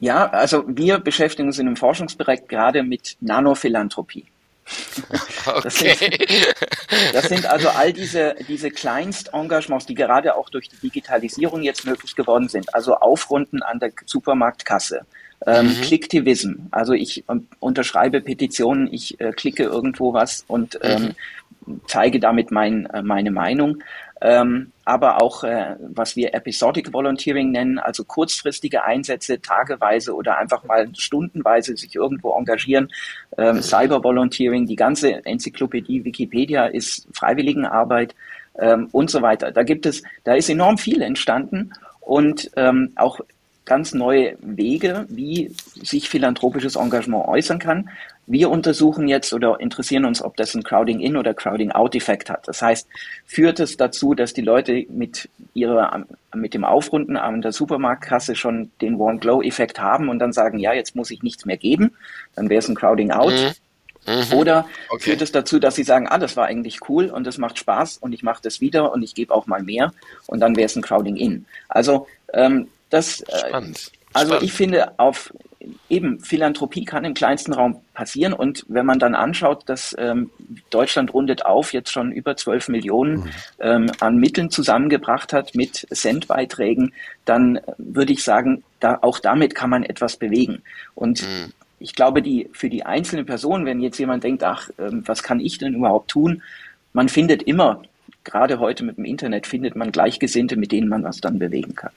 Ja, 0.00 0.30
also 0.30 0.64
wir 0.66 0.98
beschäftigen 0.98 1.48
uns 1.48 1.58
in 1.58 1.66
dem 1.66 1.76
Forschungsbereich 1.76 2.48
gerade 2.48 2.82
mit 2.82 3.16
Nanophilanthropie. 3.20 4.31
Das, 5.62 5.78
sind, 5.78 5.98
das, 7.12 7.28
sind, 7.28 7.46
also 7.46 7.68
all 7.68 7.92
diese, 7.92 8.36
diese 8.46 8.70
Kleinstengagements, 8.70 9.86
die 9.86 9.94
gerade 9.94 10.36
auch 10.36 10.50
durch 10.50 10.68
die 10.68 10.76
Digitalisierung 10.76 11.62
jetzt 11.62 11.84
möglich 11.84 12.14
geworden 12.14 12.48
sind. 12.48 12.72
Also 12.74 12.94
Aufrunden 12.94 13.62
an 13.62 13.80
der 13.80 13.92
Supermarktkasse, 14.06 15.04
ähm, 15.46 15.66
mhm. 15.66 15.80
Clicktivism. 15.82 16.52
Also 16.70 16.92
ich 16.92 17.24
ähm, 17.28 17.48
unterschreibe 17.58 18.20
Petitionen, 18.20 18.92
ich 18.92 19.20
äh, 19.20 19.32
klicke 19.32 19.64
irgendwo 19.64 20.12
was 20.12 20.44
und 20.46 20.78
ähm, 20.82 21.14
mhm. 21.66 21.80
zeige 21.86 22.20
damit 22.20 22.50
mein, 22.50 22.86
äh, 22.86 23.02
meine 23.02 23.30
Meinung 23.30 23.82
ähm, 24.24 24.70
aber 24.84 25.20
auch, 25.20 25.42
äh, 25.42 25.74
was 25.80 26.14
wir 26.14 26.32
Episodic 26.32 26.92
Volunteering 26.92 27.50
nennen, 27.50 27.80
also 27.80 28.04
kurzfristige 28.04 28.84
Einsätze, 28.84 29.40
tageweise 29.40 30.14
oder 30.14 30.38
einfach 30.38 30.62
mal 30.62 30.88
stundenweise 30.96 31.76
sich 31.76 31.96
irgendwo 31.96 32.32
engagieren. 32.38 32.88
Ähm, 33.36 33.60
Cyber 33.60 34.04
Volunteering, 34.04 34.66
die 34.66 34.76
ganze 34.76 35.24
Enzyklopädie 35.26 36.04
Wikipedia 36.04 36.66
ist 36.66 37.08
Freiwilligenarbeit 37.12 38.14
ähm, 38.60 38.88
und 38.92 39.10
so 39.10 39.22
weiter. 39.22 39.50
Da 39.50 39.64
gibt 39.64 39.86
es, 39.86 40.04
da 40.22 40.34
ist 40.34 40.48
enorm 40.48 40.78
viel 40.78 41.02
entstanden 41.02 41.72
und 41.98 42.48
ähm, 42.54 42.92
auch 42.94 43.18
ganz 43.64 43.94
neue 43.94 44.36
Wege, 44.40 45.06
wie 45.08 45.54
sich 45.82 46.08
philanthropisches 46.08 46.76
Engagement 46.76 47.28
äußern 47.28 47.58
kann. 47.58 47.90
Wir 48.26 48.50
untersuchen 48.50 49.08
jetzt 49.08 49.32
oder 49.32 49.60
interessieren 49.60 50.04
uns, 50.04 50.22
ob 50.22 50.36
das 50.36 50.54
ein 50.54 50.62
Crowding-in 50.62 51.16
oder 51.16 51.34
Crowding-out-Effekt 51.34 52.30
hat. 52.30 52.48
Das 52.48 52.62
heißt, 52.62 52.88
führt 53.24 53.60
es 53.60 53.76
dazu, 53.76 54.14
dass 54.14 54.32
die 54.32 54.42
Leute 54.42 54.86
mit 54.88 55.28
ihrer, 55.54 56.04
mit 56.34 56.54
dem 56.54 56.64
Aufrunden 56.64 57.16
an 57.16 57.42
der 57.42 57.52
Supermarktkasse 57.52 58.34
schon 58.36 58.70
den 58.80 58.96
One-Glow-Effekt 58.96 59.80
haben 59.80 60.08
und 60.08 60.18
dann 60.18 60.32
sagen, 60.32 60.58
ja, 60.58 60.72
jetzt 60.72 60.96
muss 60.96 61.10
ich 61.10 61.22
nichts 61.22 61.44
mehr 61.44 61.56
geben. 61.56 61.92
Dann 62.34 62.48
wäre 62.48 62.60
es 62.60 62.68
ein 62.68 62.76
Crowding-out. 62.76 63.32
Mhm. 63.32 63.52
Mhm. 64.06 64.36
Oder 64.36 64.66
okay. 64.88 65.04
führt 65.04 65.22
es 65.22 65.30
dazu, 65.30 65.60
dass 65.60 65.76
sie 65.76 65.84
sagen, 65.84 66.08
ah, 66.08 66.18
das 66.18 66.36
war 66.36 66.46
eigentlich 66.46 66.88
cool 66.88 67.06
und 67.06 67.24
das 67.24 67.38
macht 67.38 67.58
Spaß 67.58 67.98
und 67.98 68.12
ich 68.12 68.24
mache 68.24 68.42
das 68.42 68.60
wieder 68.60 68.92
und 68.92 69.02
ich 69.02 69.14
gebe 69.14 69.32
auch 69.32 69.46
mal 69.46 69.62
mehr 69.62 69.92
und 70.26 70.40
dann 70.40 70.56
wäre 70.56 70.66
es 70.66 70.74
ein 70.74 70.82
Crowding 70.82 71.14
in. 71.14 71.46
Also 71.68 72.08
ähm, 72.32 72.66
das, 72.92 73.20
äh, 73.22 73.48
Spannend. 73.48 73.90
also 74.12 74.28
Spannend. 74.28 74.44
ich 74.44 74.52
finde 74.52 74.98
auf 74.98 75.32
eben 75.88 76.20
Philanthropie 76.20 76.84
kann 76.84 77.04
im 77.04 77.14
kleinsten 77.14 77.52
Raum 77.52 77.80
passieren. 77.94 78.32
Und 78.32 78.64
wenn 78.68 78.86
man 78.86 78.98
dann 78.98 79.14
anschaut, 79.14 79.62
dass 79.66 79.94
ähm, 79.98 80.30
Deutschland 80.70 81.14
rundet 81.14 81.44
auf 81.46 81.72
jetzt 81.72 81.90
schon 81.90 82.12
über 82.12 82.36
12 82.36 82.68
Millionen 82.68 83.20
mhm. 83.20 83.30
ähm, 83.60 83.92
an 84.00 84.16
Mitteln 84.16 84.50
zusammengebracht 84.50 85.32
hat 85.32 85.54
mit 85.54 85.86
Centbeiträgen, 85.92 86.92
dann 87.24 87.60
würde 87.78 88.12
ich 88.12 88.24
sagen, 88.24 88.64
da, 88.80 88.98
auch 89.02 89.18
damit 89.18 89.54
kann 89.54 89.70
man 89.70 89.84
etwas 89.84 90.16
bewegen. 90.16 90.62
Und 90.94 91.22
mhm. 91.22 91.52
ich 91.78 91.94
glaube, 91.94 92.22
die, 92.22 92.48
für 92.52 92.68
die 92.68 92.84
einzelne 92.84 93.24
Person, 93.24 93.64
wenn 93.64 93.80
jetzt 93.80 93.98
jemand 93.98 94.24
denkt, 94.24 94.42
ach, 94.42 94.70
ähm, 94.78 95.02
was 95.06 95.22
kann 95.22 95.40
ich 95.40 95.58
denn 95.58 95.74
überhaupt 95.74 96.10
tun? 96.10 96.42
Man 96.92 97.08
findet 97.08 97.42
immer, 97.44 97.82
gerade 98.24 98.58
heute 98.58 98.84
mit 98.84 98.98
dem 98.98 99.04
Internet, 99.04 99.46
findet 99.46 99.76
man 99.76 99.92
Gleichgesinnte, 99.92 100.56
mit 100.56 100.72
denen 100.72 100.88
man 100.88 101.04
was 101.04 101.20
dann 101.20 101.38
bewegen 101.38 101.74
kann. 101.74 101.92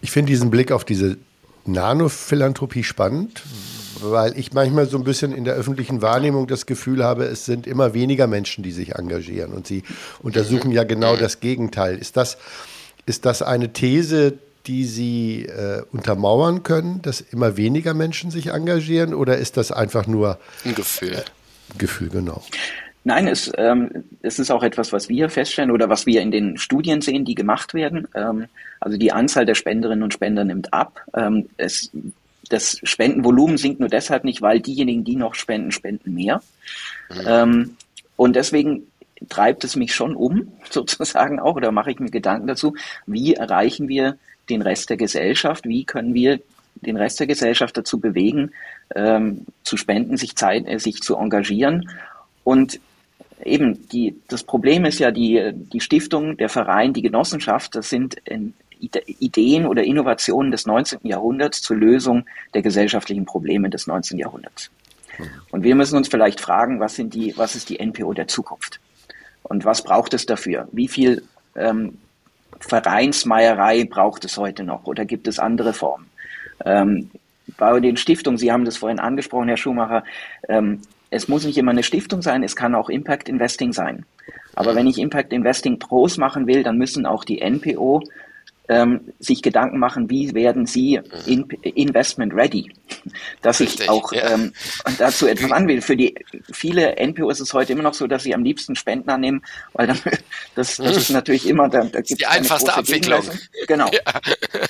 Ich 0.00 0.10
finde 0.10 0.30
diesen 0.30 0.50
Blick 0.50 0.72
auf 0.72 0.84
diese 0.84 1.16
Nanophilanthropie 1.64 2.84
spannend, 2.84 3.42
weil 4.00 4.38
ich 4.38 4.52
manchmal 4.52 4.86
so 4.86 4.98
ein 4.98 5.04
bisschen 5.04 5.32
in 5.32 5.44
der 5.44 5.54
öffentlichen 5.54 6.02
Wahrnehmung 6.02 6.46
das 6.46 6.66
Gefühl 6.66 7.02
habe, 7.02 7.24
es 7.24 7.44
sind 7.44 7.66
immer 7.66 7.94
weniger 7.94 8.26
Menschen, 8.26 8.62
die 8.62 8.72
sich 8.72 8.94
engagieren 8.94 9.52
und 9.52 9.66
sie 9.66 9.82
untersuchen 10.22 10.70
ja 10.70 10.84
genau 10.84 11.16
das 11.16 11.40
Gegenteil. 11.40 11.98
Ist 11.98 12.16
das, 12.16 12.38
ist 13.06 13.24
das 13.24 13.42
eine 13.42 13.72
These, 13.72 14.34
die 14.66 14.84
Sie 14.84 15.44
äh, 15.44 15.82
untermauern 15.92 16.62
können, 16.62 17.00
dass 17.02 17.20
immer 17.20 17.56
weniger 17.56 17.94
Menschen 17.94 18.30
sich 18.30 18.48
engagieren 18.48 19.14
oder 19.14 19.38
ist 19.38 19.56
das 19.56 19.70
einfach 19.70 20.06
nur 20.06 20.38
ein 20.64 20.74
Gefühl? 20.74 21.12
Äh, 21.12 21.78
Gefühl, 21.78 22.08
genau. 22.08 22.42
Nein, 23.06 23.28
es, 23.28 23.52
ähm, 23.56 24.02
es 24.22 24.40
ist 24.40 24.50
auch 24.50 24.64
etwas, 24.64 24.92
was 24.92 25.08
wir 25.08 25.30
feststellen 25.30 25.70
oder 25.70 25.88
was 25.88 26.06
wir 26.06 26.20
in 26.22 26.32
den 26.32 26.58
Studien 26.58 27.00
sehen, 27.00 27.24
die 27.24 27.36
gemacht 27.36 27.72
werden. 27.72 28.08
Ähm, 28.16 28.46
also 28.80 28.98
die 28.98 29.12
Anzahl 29.12 29.46
der 29.46 29.54
Spenderinnen 29.54 30.02
und 30.02 30.12
Spender 30.12 30.42
nimmt 30.42 30.72
ab. 30.72 31.00
Ähm, 31.14 31.48
es, 31.56 31.92
das 32.50 32.80
Spendenvolumen 32.82 33.58
sinkt 33.58 33.78
nur 33.78 33.88
deshalb 33.88 34.24
nicht, 34.24 34.42
weil 34.42 34.58
diejenigen, 34.58 35.04
die 35.04 35.14
noch 35.14 35.36
spenden, 35.36 35.70
spenden 35.70 36.14
mehr. 36.14 36.42
Mhm. 37.08 37.20
Ähm, 37.28 37.76
und 38.16 38.34
deswegen 38.34 38.88
treibt 39.28 39.62
es 39.62 39.76
mich 39.76 39.94
schon 39.94 40.16
um, 40.16 40.52
sozusagen 40.70 41.38
auch, 41.38 41.54
oder 41.54 41.70
mache 41.70 41.92
ich 41.92 42.00
mir 42.00 42.10
Gedanken 42.10 42.48
dazu, 42.48 42.74
wie 43.06 43.34
erreichen 43.34 43.86
wir 43.86 44.18
den 44.50 44.62
Rest 44.62 44.90
der 44.90 44.96
Gesellschaft, 44.96 45.64
wie 45.64 45.84
können 45.84 46.12
wir 46.12 46.40
den 46.74 46.96
Rest 46.96 47.20
der 47.20 47.28
Gesellschaft 47.28 47.76
dazu 47.76 48.00
bewegen, 48.00 48.50
ähm, 48.96 49.46
zu 49.62 49.76
spenden, 49.76 50.16
sich 50.16 50.34
Zeit, 50.34 50.66
äh, 50.66 50.80
sich 50.80 51.02
zu 51.02 51.14
engagieren. 51.14 51.88
Und 52.42 52.80
eben, 53.44 53.88
die, 53.88 54.16
das 54.28 54.44
Problem 54.44 54.84
ist 54.84 54.98
ja, 54.98 55.10
die, 55.10 55.52
die 55.54 55.80
Stiftung, 55.80 56.36
der 56.36 56.48
Verein, 56.48 56.92
die 56.92 57.02
Genossenschaft, 57.02 57.74
das 57.74 57.88
sind 57.88 58.16
Ideen 58.78 59.66
oder 59.66 59.84
Innovationen 59.84 60.50
des 60.50 60.66
19. 60.66 61.00
Jahrhunderts 61.02 61.62
zur 61.62 61.76
Lösung 61.76 62.26
der 62.54 62.62
gesellschaftlichen 62.62 63.24
Probleme 63.24 63.70
des 63.70 63.86
19. 63.86 64.18
Jahrhunderts. 64.18 64.70
Und 65.50 65.64
wir 65.64 65.74
müssen 65.74 65.96
uns 65.96 66.08
vielleicht 66.08 66.40
fragen, 66.40 66.78
was, 66.78 66.94
sind 66.94 67.14
die, 67.14 67.32
was 67.36 67.54
ist 67.54 67.70
die 67.70 67.84
NPO 67.84 68.12
der 68.12 68.28
Zukunft? 68.28 68.80
Und 69.42 69.64
was 69.64 69.82
braucht 69.82 70.12
es 70.12 70.26
dafür? 70.26 70.68
Wie 70.72 70.88
viel 70.88 71.22
ähm, 71.54 71.98
Vereinsmeierei 72.60 73.84
braucht 73.84 74.24
es 74.24 74.36
heute 74.36 74.62
noch 74.64 74.84
oder 74.84 75.04
gibt 75.04 75.26
es 75.26 75.38
andere 75.38 75.72
Formen? 75.72 76.06
Ähm, 76.64 77.10
bei 77.56 77.78
den 77.80 77.96
Stiftungen, 77.96 78.38
Sie 78.38 78.50
haben 78.50 78.64
das 78.64 78.76
vorhin 78.76 78.98
angesprochen, 78.98 79.48
Herr 79.48 79.56
Schumacher, 79.56 80.04
ähm, 80.48 80.80
es 81.10 81.28
muss 81.28 81.44
nicht 81.44 81.58
immer 81.58 81.70
eine 81.70 81.82
Stiftung 81.82 82.22
sein, 82.22 82.42
es 82.42 82.56
kann 82.56 82.74
auch 82.74 82.88
Impact 82.88 83.28
Investing 83.28 83.72
sein. 83.72 84.04
Aber 84.54 84.74
wenn 84.74 84.86
ich 84.86 84.98
Impact 84.98 85.32
Investing 85.32 85.78
Pros 85.78 86.16
machen 86.16 86.46
will, 86.46 86.62
dann 86.62 86.78
müssen 86.78 87.06
auch 87.06 87.24
die 87.24 87.40
NPO 87.40 88.02
ähm, 88.68 89.12
sich 89.18 89.42
Gedanken 89.42 89.78
machen, 89.78 90.10
wie 90.10 90.34
werden 90.34 90.66
sie 90.66 91.00
in, 91.26 91.48
investment 91.62 92.34
ready, 92.34 92.70
dass 93.42 93.60
Richtig, 93.60 93.82
ich 93.82 93.88
auch 93.88 94.12
ja. 94.12 94.32
ähm, 94.32 94.52
dazu 94.98 95.26
etwas 95.26 95.52
an 95.52 95.68
will. 95.68 95.80
Für 95.80 95.96
die 95.96 96.14
viele 96.52 96.96
NPO 96.96 97.30
ist 97.30 97.40
es 97.40 97.52
heute 97.52 97.72
immer 97.72 97.82
noch 97.82 97.94
so, 97.94 98.06
dass 98.06 98.24
sie 98.24 98.34
am 98.34 98.42
liebsten 98.42 98.74
Spenden 98.74 99.10
annehmen, 99.10 99.42
weil 99.72 99.86
dann 99.86 99.98
das, 100.54 100.76
das 100.76 100.96
ist 100.96 101.10
natürlich 101.10 101.46
immer 101.46 101.68
da, 101.68 101.84
da 101.84 102.00
gibt 102.00 102.20
die 102.20 102.26
einfachste 102.26 102.74
Abwicklung. 102.74 103.22
Genau. 103.66 103.90
Ja. 103.96 104.60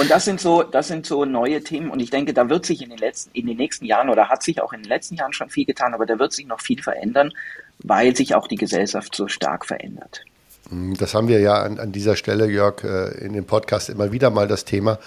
Und 0.00 0.10
das 0.10 0.24
sind 0.24 0.40
so 0.40 0.62
das 0.62 0.88
sind 0.88 1.06
so 1.06 1.24
neue 1.24 1.62
Themen 1.62 1.90
und 1.90 2.00
ich 2.00 2.10
denke, 2.10 2.34
da 2.34 2.48
wird 2.48 2.66
sich 2.66 2.82
in 2.82 2.90
den 2.90 2.98
letzten 2.98 3.30
in 3.32 3.46
den 3.46 3.56
nächsten 3.56 3.84
Jahren 3.84 4.08
oder 4.08 4.28
hat 4.28 4.42
sich 4.42 4.60
auch 4.60 4.72
in 4.72 4.82
den 4.82 4.88
letzten 4.88 5.16
Jahren 5.16 5.32
schon 5.32 5.50
viel 5.50 5.64
getan, 5.64 5.94
aber 5.94 6.06
da 6.06 6.18
wird 6.18 6.32
sich 6.32 6.46
noch 6.46 6.60
viel 6.60 6.82
verändern, 6.82 7.32
weil 7.78 8.16
sich 8.16 8.34
auch 8.34 8.48
die 8.48 8.56
Gesellschaft 8.56 9.14
so 9.14 9.28
stark 9.28 9.66
verändert. 9.66 10.24
Das 10.70 11.12
haben 11.12 11.28
wir 11.28 11.40
ja 11.40 11.62
an, 11.62 11.78
an, 11.78 11.92
dieser 11.92 12.16
Stelle, 12.16 12.46
Jörg, 12.46 12.84
äh, 12.84 13.24
in 13.24 13.34
dem 13.34 13.44
Podcast 13.44 13.90
immer 13.90 14.12
wieder 14.12 14.30
mal 14.30 14.48
das 14.48 14.64
Thema. 14.64 14.98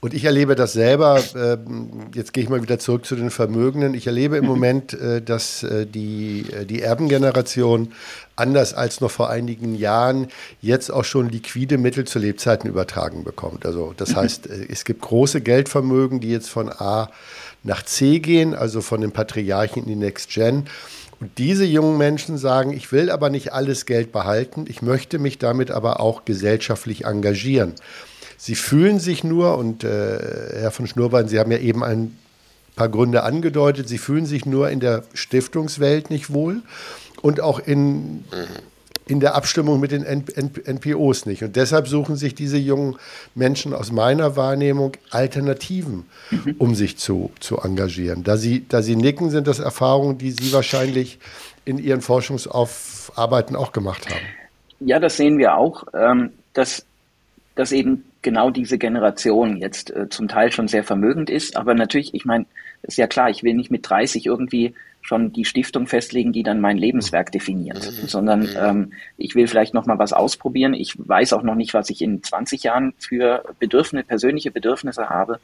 Und 0.00 0.12
ich 0.12 0.26
erlebe 0.26 0.54
das 0.56 0.74
selber, 0.74 1.22
ähm, 1.34 2.10
jetzt 2.14 2.34
gehe 2.34 2.44
ich 2.44 2.50
mal 2.50 2.62
wieder 2.62 2.78
zurück 2.78 3.06
zu 3.06 3.16
den 3.16 3.30
Vermögenden. 3.30 3.94
Ich 3.94 4.06
erlebe 4.06 4.36
im 4.36 4.44
Moment, 4.54 4.92
äh, 4.92 5.22
dass 5.22 5.62
äh, 5.62 5.86
die, 5.86 6.44
die 6.68 6.82
Erbengeneration 6.82 7.92
anders 8.36 8.74
als 8.74 9.00
noch 9.00 9.10
vor 9.10 9.30
einigen 9.30 9.74
Jahren 9.74 10.28
jetzt 10.60 10.90
auch 10.90 11.04
schon 11.04 11.30
liquide 11.30 11.78
Mittel 11.78 12.04
zu 12.04 12.18
Lebzeiten 12.18 12.68
übertragen 12.68 13.24
bekommt. 13.24 13.64
Also 13.64 13.94
das 13.96 14.10
mhm. 14.10 14.16
heißt, 14.16 14.46
es 14.46 14.84
gibt 14.84 15.00
große 15.00 15.40
Geldvermögen, 15.40 16.20
die 16.20 16.30
jetzt 16.30 16.50
von 16.50 16.68
A 16.68 17.10
nach 17.62 17.82
C 17.84 18.18
gehen, 18.18 18.54
also 18.54 18.82
von 18.82 19.00
den 19.00 19.12
Patriarchen 19.12 19.84
in 19.84 19.88
die 19.88 19.96
Next 19.96 20.30
Gen. 20.30 20.66
Und 21.20 21.38
diese 21.38 21.64
jungen 21.64 21.96
Menschen 21.96 22.38
sagen, 22.38 22.72
ich 22.72 22.90
will 22.92 23.10
aber 23.10 23.30
nicht 23.30 23.52
alles 23.52 23.86
Geld 23.86 24.12
behalten, 24.12 24.66
ich 24.68 24.82
möchte 24.82 25.18
mich 25.18 25.38
damit 25.38 25.70
aber 25.70 26.00
auch 26.00 26.24
gesellschaftlich 26.24 27.04
engagieren. 27.04 27.74
Sie 28.36 28.54
fühlen 28.54 28.98
sich 28.98 29.24
nur, 29.24 29.56
und 29.56 29.84
äh, 29.84 30.58
Herr 30.60 30.70
von 30.70 30.86
Schnurbein, 30.86 31.28
Sie 31.28 31.38
haben 31.38 31.50
ja 31.50 31.58
eben 31.58 31.82
ein 31.82 32.18
paar 32.76 32.88
Gründe 32.88 33.22
angedeutet, 33.22 33.88
Sie 33.88 33.98
fühlen 33.98 34.26
sich 34.26 34.44
nur 34.44 34.70
in 34.70 34.80
der 34.80 35.04
Stiftungswelt 35.14 36.10
nicht 36.10 36.32
wohl 36.32 36.62
und 37.22 37.40
auch 37.40 37.58
in 37.58 38.24
in 39.06 39.20
der 39.20 39.34
Abstimmung 39.34 39.80
mit 39.80 39.92
den 39.92 40.02
NPOs 40.02 41.26
nicht. 41.26 41.42
Und 41.42 41.56
deshalb 41.56 41.88
suchen 41.88 42.16
sich 42.16 42.34
diese 42.34 42.56
jungen 42.56 42.96
Menschen 43.34 43.74
aus 43.74 43.92
meiner 43.92 44.36
Wahrnehmung 44.36 44.92
Alternativen, 45.10 46.06
mhm. 46.30 46.54
um 46.58 46.74
sich 46.74 46.96
zu, 46.96 47.30
zu 47.40 47.58
engagieren. 47.58 48.24
Da 48.24 48.36
sie, 48.36 48.64
da 48.66 48.82
sie 48.82 48.96
nicken, 48.96 49.30
sind 49.30 49.46
das 49.46 49.58
Erfahrungen, 49.58 50.16
die 50.18 50.30
Sie 50.30 50.52
wahrscheinlich 50.52 51.18
in 51.64 51.78
Ihren 51.78 52.00
Forschungsarbeiten 52.00 53.56
auch 53.56 53.72
gemacht 53.72 54.08
haben. 54.08 54.24
Ja, 54.80 54.98
das 54.98 55.16
sehen 55.16 55.38
wir 55.38 55.56
auch, 55.56 55.84
ähm, 55.94 56.30
dass, 56.54 56.84
dass 57.54 57.72
eben 57.72 58.04
genau 58.22 58.50
diese 58.50 58.78
Generation 58.78 59.56
jetzt 59.58 59.94
äh, 59.94 60.08
zum 60.08 60.28
Teil 60.28 60.50
schon 60.50 60.68
sehr 60.68 60.84
vermögend 60.84 61.30
ist. 61.30 61.56
Aber 61.56 61.74
natürlich, 61.74 62.14
ich 62.14 62.24
meine, 62.24 62.46
ist 62.82 62.98
ja 62.98 63.06
klar, 63.06 63.30
ich 63.30 63.42
will 63.42 63.54
nicht 63.54 63.70
mit 63.70 63.88
30 63.88 64.26
irgendwie 64.26 64.74
schon 65.04 65.32
die 65.34 65.44
Stiftung 65.44 65.86
festlegen, 65.86 66.32
die 66.32 66.42
dann 66.42 66.60
mein 66.60 66.78
Lebenswerk 66.78 67.30
definiert, 67.30 67.92
mhm. 67.92 68.08
sondern 68.08 68.40
mhm. 68.40 68.56
ähm, 68.58 68.92
ich 69.18 69.34
will 69.34 69.46
vielleicht 69.46 69.74
noch 69.74 69.84
mal 69.84 69.98
was 69.98 70.14
ausprobieren. 70.14 70.72
Ich 70.72 70.94
weiß 70.96 71.34
auch 71.34 71.42
noch 71.42 71.54
nicht, 71.54 71.74
was 71.74 71.90
ich 71.90 72.00
in 72.00 72.22
20 72.22 72.62
Jahren 72.62 72.94
für 72.98 73.44
Bedürfnisse, 73.58 74.06
persönliche 74.06 74.50
Bedürfnisse 74.50 75.10
habe. 75.10 75.40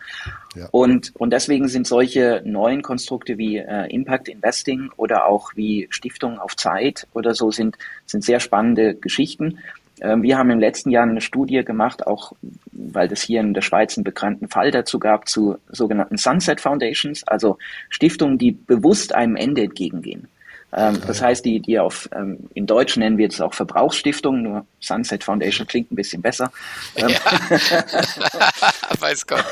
Ja. 0.57 0.66
Und, 0.70 1.12
und 1.14 1.31
deswegen 1.31 1.68
sind 1.68 1.87
solche 1.87 2.42
neuen 2.44 2.81
Konstrukte 2.81 3.37
wie 3.37 3.59
äh, 3.59 3.87
Impact 3.94 4.29
Investing 4.29 4.90
oder 4.96 5.27
auch 5.27 5.51
wie 5.57 5.88
Stiftung 5.90 6.38
auf 6.38 6.57
Zeit 6.57 7.07
oder 7.12 7.35
so 7.35 7.51
sind, 7.51 7.77
sind 8.07 8.25
sehr 8.25 8.40
spannende 8.40 8.94
Geschichten. 8.94 9.59
Ähm, 10.00 10.22
wir 10.22 10.38
haben 10.38 10.50
im 10.50 10.60
letzten 10.60 10.90
Jahr 10.90 11.04
eine 11.04 11.20
Studie 11.20 11.62
gemacht, 11.64 12.06
auch 12.06 12.32
weil 12.72 13.12
es 13.12 13.22
hier 13.22 13.40
in 13.40 13.54
der 13.54 13.62
Schweiz 13.62 13.96
einen 13.96 14.04
bekannten 14.04 14.48
Fall 14.48 14.70
dazu 14.70 14.98
gab, 14.98 15.28
zu 15.28 15.58
sogenannten 15.68 16.16
Sunset 16.16 16.60
Foundations, 16.60 17.26
also 17.26 17.58
Stiftungen, 17.88 18.38
die 18.38 18.52
bewusst 18.52 19.14
einem 19.14 19.36
Ende 19.36 19.62
entgegengehen. 19.62 20.28
Ähm, 20.72 21.00
das 21.06 21.20
heißt, 21.20 21.44
die, 21.44 21.60
die 21.60 21.78
auf, 21.78 22.08
ähm, 22.14 22.48
in 22.54 22.66
Deutsch 22.66 22.96
nennen 22.96 23.18
wir 23.18 23.28
es 23.28 23.40
auch 23.40 23.54
Verbrauchsstiftungen, 23.54 24.42
nur 24.42 24.66
Sunset 24.78 25.24
Foundation 25.24 25.66
klingt 25.66 25.90
ein 25.90 25.96
bisschen 25.96 26.22
besser. 26.22 26.52
Ja. 26.96 27.08
Weiß 29.00 29.26
Gott. 29.26 29.44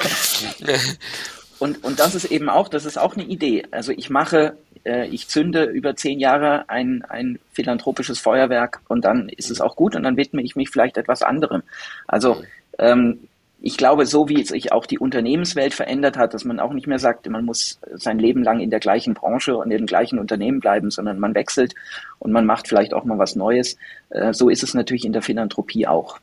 und, 1.58 1.82
und 1.82 1.98
das 1.98 2.14
ist 2.14 2.26
eben 2.26 2.48
auch, 2.48 2.68
das 2.68 2.84
ist 2.84 2.98
auch 2.98 3.16
eine 3.16 3.24
Idee. 3.24 3.64
Also 3.72 3.92
ich 3.92 4.10
mache 4.10 4.56
äh, 4.88 5.06
ich 5.06 5.28
zünde 5.28 5.64
über 5.64 5.94
zehn 5.94 6.18
Jahre 6.18 6.68
ein, 6.68 7.04
ein 7.08 7.38
philanthropisches 7.52 8.18
Feuerwerk 8.18 8.80
und 8.88 9.04
dann 9.04 9.28
ist 9.28 9.50
es 9.50 9.60
auch 9.60 9.76
gut 9.76 9.94
und 9.94 10.02
dann 10.02 10.16
widme 10.16 10.42
ich 10.42 10.56
mich 10.56 10.70
vielleicht 10.70 10.96
etwas 10.96 11.22
anderem. 11.22 11.62
Also 12.06 12.42
ähm, 12.78 13.20
ich 13.60 13.76
glaube, 13.76 14.06
so 14.06 14.28
wie 14.28 14.44
sich 14.44 14.70
auch 14.72 14.86
die 14.86 14.98
Unternehmenswelt 14.98 15.74
verändert 15.74 16.16
hat, 16.16 16.32
dass 16.32 16.44
man 16.44 16.60
auch 16.60 16.72
nicht 16.72 16.86
mehr 16.86 17.00
sagt, 17.00 17.28
man 17.28 17.44
muss 17.44 17.80
sein 17.94 18.18
Leben 18.18 18.44
lang 18.44 18.60
in 18.60 18.70
der 18.70 18.78
gleichen 18.78 19.14
Branche 19.14 19.56
und 19.56 19.70
in 19.70 19.78
dem 19.78 19.86
gleichen 19.86 20.18
Unternehmen 20.18 20.60
bleiben, 20.60 20.90
sondern 20.90 21.18
man 21.18 21.34
wechselt 21.34 21.74
und 22.20 22.30
man 22.30 22.46
macht 22.46 22.68
vielleicht 22.68 22.94
auch 22.94 23.04
mal 23.04 23.18
was 23.18 23.36
Neues. 23.36 23.76
Äh, 24.10 24.32
so 24.32 24.48
ist 24.48 24.62
es 24.62 24.74
natürlich 24.74 25.04
in 25.04 25.12
der 25.12 25.22
Philanthropie 25.22 25.86
auch. 25.86 26.18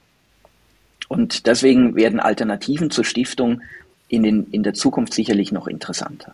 Und 1.08 1.45
deswegen 1.45 1.95
werden 1.95 2.19
Alternativen 2.19 2.89
zur 2.89 3.06
Stiftung 3.06 3.62
in, 4.08 4.23
den, 4.23 4.47
in 4.51 4.63
der 4.63 4.73
Zukunft 4.73 5.13
sicherlich 5.13 5.51
noch 5.51 5.67
interessanter. 5.67 6.34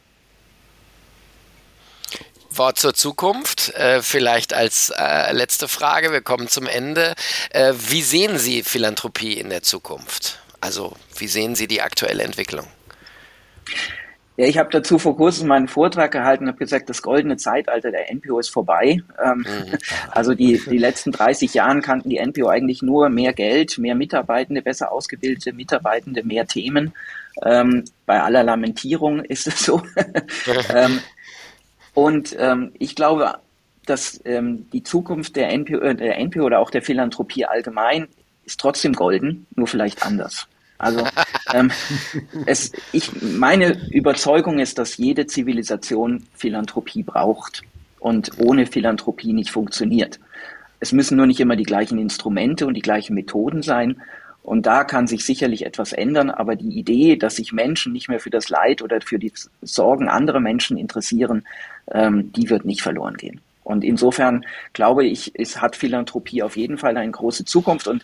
Wort 2.57 2.77
zur 2.77 2.93
Zukunft, 2.93 3.73
äh, 3.75 4.01
vielleicht 4.01 4.53
als 4.53 4.91
äh, 4.97 5.31
letzte 5.33 5.67
Frage, 5.67 6.11
wir 6.11 6.21
kommen 6.21 6.47
zum 6.47 6.67
Ende. 6.67 7.13
Äh, 7.51 7.73
wie 7.89 8.01
sehen 8.01 8.37
Sie 8.37 8.63
Philanthropie 8.63 9.33
in 9.33 9.49
der 9.49 9.63
Zukunft? 9.63 10.39
Also 10.59 10.93
wie 11.17 11.27
sehen 11.27 11.55
Sie 11.55 11.67
die 11.67 11.81
aktuelle 11.81 12.23
Entwicklung? 12.23 12.67
Ja, 14.37 14.47
ich 14.47 14.57
habe 14.57 14.69
dazu 14.71 14.97
vor 14.97 15.17
kurzem 15.17 15.47
meinen 15.47 15.67
Vortrag 15.67 16.11
gehalten 16.11 16.45
und 16.45 16.49
habe 16.49 16.57
gesagt, 16.57 16.89
das 16.89 17.01
goldene 17.01 17.37
Zeitalter 17.37 17.91
der 17.91 18.11
NPO 18.11 18.39
ist 18.39 18.49
vorbei. 18.49 19.01
Ähm, 19.23 19.45
mhm. 19.47 19.77
Also 20.11 20.33
die, 20.33 20.59
die 20.69 20.77
letzten 20.77 21.11
30 21.11 21.53
Jahre 21.53 21.79
kannten 21.81 22.09
die 22.09 22.17
NPO 22.17 22.47
eigentlich 22.47 22.81
nur 22.81 23.09
mehr 23.09 23.33
Geld, 23.33 23.77
mehr 23.77 23.95
Mitarbeitende, 23.95 24.61
besser 24.61 24.91
ausgebildete 24.91 25.53
Mitarbeitende, 25.53 26.23
mehr 26.23 26.47
Themen. 26.47 26.93
Ähm, 27.43 27.85
bei 28.05 28.21
aller 28.21 28.43
Lamentierung 28.43 29.23
ist 29.23 29.47
es 29.47 29.63
so. 29.63 29.83
ähm, 30.73 31.01
und 31.93 32.35
ähm, 32.39 32.71
ich 32.79 32.95
glaube, 32.95 33.35
dass 33.85 34.21
ähm, 34.25 34.69
die 34.71 34.83
Zukunft 34.83 35.35
der 35.35 35.51
NPO, 35.57 35.77
äh, 35.77 35.95
der 35.95 36.23
NPO 36.23 36.43
oder 36.43 36.59
auch 36.59 36.69
der 36.69 36.81
Philanthropie 36.81 37.45
allgemein 37.45 38.07
ist 38.45 38.59
trotzdem 38.59 38.93
golden, 38.93 39.47
nur 39.55 39.67
vielleicht 39.67 40.03
anders. 40.05 40.47
Also 40.77 41.05
ähm, 41.53 41.71
es, 42.45 42.71
ich, 42.91 43.21
meine 43.21 43.89
Überzeugung 43.91 44.59
ist, 44.59 44.77
dass 44.77 44.97
jede 44.97 45.27
Zivilisation 45.27 46.25
Philanthropie 46.33 47.03
braucht 47.03 47.61
und 47.99 48.31
ohne 48.39 48.65
Philanthropie 48.65 49.33
nicht 49.33 49.51
funktioniert. 49.51 50.19
Es 50.79 50.91
müssen 50.91 51.17
nur 51.17 51.27
nicht 51.27 51.39
immer 51.39 51.55
die 51.55 51.63
gleichen 51.63 51.99
Instrumente 51.99 52.65
und 52.65 52.73
die 52.73 52.81
gleichen 52.81 53.13
Methoden 53.13 53.61
sein. 53.61 54.01
Und 54.43 54.65
da 54.65 54.83
kann 54.83 55.07
sich 55.07 55.23
sicherlich 55.23 55.65
etwas 55.65 55.93
ändern, 55.93 56.31
aber 56.31 56.55
die 56.55 56.77
Idee, 56.77 57.15
dass 57.15 57.35
sich 57.35 57.53
Menschen 57.53 57.93
nicht 57.93 58.09
mehr 58.09 58.19
für 58.19 58.31
das 58.31 58.49
Leid 58.49 58.81
oder 58.81 58.99
für 59.01 59.19
die 59.19 59.31
Sorgen 59.61 60.09
anderer 60.09 60.39
Menschen 60.39 60.77
interessieren, 60.77 61.45
ähm, 61.91 62.31
die 62.33 62.49
wird 62.49 62.65
nicht 62.65 62.81
verloren 62.81 63.17
gehen. 63.17 63.41
Und 63.63 63.83
insofern 63.83 64.45
glaube 64.73 65.05
ich, 65.05 65.31
es 65.35 65.61
hat 65.61 65.75
Philanthropie 65.75 66.41
auf 66.41 66.57
jeden 66.57 66.77
Fall 66.77 66.97
eine 66.97 67.11
große 67.11 67.45
Zukunft. 67.45 67.87
Und 67.87 68.03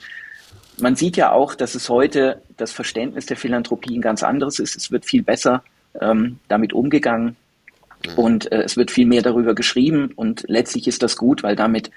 man 0.80 0.96
sieht 0.96 1.18
ja 1.18 1.32
auch, 1.32 1.56
dass 1.56 1.74
es 1.74 1.90
heute 1.90 2.42
das 2.58 2.72
Verständnis 2.72 3.26
der 3.26 3.38
Philanthropie 3.38 3.98
ein 3.98 4.02
ganz 4.02 4.22
anderes 4.22 4.60
ist. 4.60 4.76
Es 4.76 4.92
wird 4.92 5.06
viel 5.06 5.24
besser 5.24 5.64
ähm, 6.00 6.40
damit 6.48 6.74
umgegangen 6.74 7.36
mhm. 8.06 8.14
und 8.16 8.52
äh, 8.52 8.62
es 8.62 8.78
wird 8.78 8.92
viel 8.92 9.08
mehr 9.08 9.24
darüber 9.24 9.56
geschrieben. 9.56 10.12
Und 10.16 10.46
letztlich 10.48 10.88
ist 10.88 11.02
das 11.02 11.18
gut, 11.18 11.42
weil 11.42 11.56
damit 11.56 11.90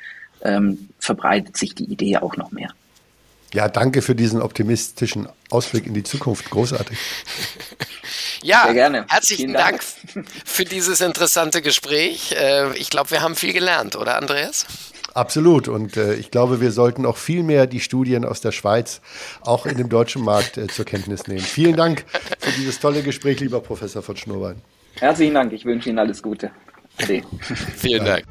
ähm, 0.42 0.88
verbreitet 0.98 1.58
sich 1.58 1.74
die 1.74 1.84
Idee 1.84 2.16
auch 2.16 2.38
noch 2.38 2.52
mehr. 2.52 2.70
Ja, 3.52 3.68
danke 3.68 4.00
für 4.02 4.14
diesen 4.14 4.40
optimistischen 4.42 5.28
Ausblick 5.50 5.86
in 5.86 5.94
die 5.94 6.04
Zukunft. 6.04 6.50
Großartig. 6.50 6.98
Ja, 8.42 8.62
Sehr 8.64 8.74
gerne. 8.74 9.04
herzlichen 9.06 9.52
Dank. 9.52 9.82
Dank. 10.14 10.26
für 10.46 10.64
dieses 10.64 11.02
interessante 11.02 11.60
Gespräch. 11.60 12.32
Äh, 12.32 12.74
ich 12.78 12.88
glaube, 12.88 13.10
wir 13.10 13.20
haben 13.20 13.36
viel 13.36 13.52
gelernt, 13.52 13.96
oder 13.96 14.16
Andreas? 14.16 14.64
Absolut. 15.14 15.68
Und 15.68 15.96
äh, 15.96 16.14
ich 16.14 16.30
glaube, 16.30 16.60
wir 16.60 16.72
sollten 16.72 17.04
auch 17.04 17.16
viel 17.16 17.42
mehr 17.42 17.66
die 17.66 17.80
Studien 17.80 18.24
aus 18.24 18.40
der 18.40 18.52
Schweiz 18.52 19.00
auch 19.42 19.66
in 19.66 19.76
dem 19.76 19.88
deutschen 19.88 20.24
Markt 20.24 20.56
äh, 20.56 20.68
zur 20.68 20.84
Kenntnis 20.84 21.26
nehmen. 21.26 21.40
Vielen 21.40 21.76
Dank 21.76 22.04
für 22.38 22.52
dieses 22.52 22.80
tolle 22.80 23.02
Gespräch, 23.02 23.40
lieber 23.40 23.60
Professor 23.60 24.02
von 24.02 24.16
Schnurbein. 24.16 24.62
Herzlichen 24.98 25.34
Dank. 25.34 25.52
Ich 25.52 25.64
wünsche 25.64 25.90
Ihnen 25.90 25.98
alles 25.98 26.22
Gute. 26.22 26.50
Ade. 26.98 27.22
Vielen 27.76 28.04
Dank. 28.04 28.24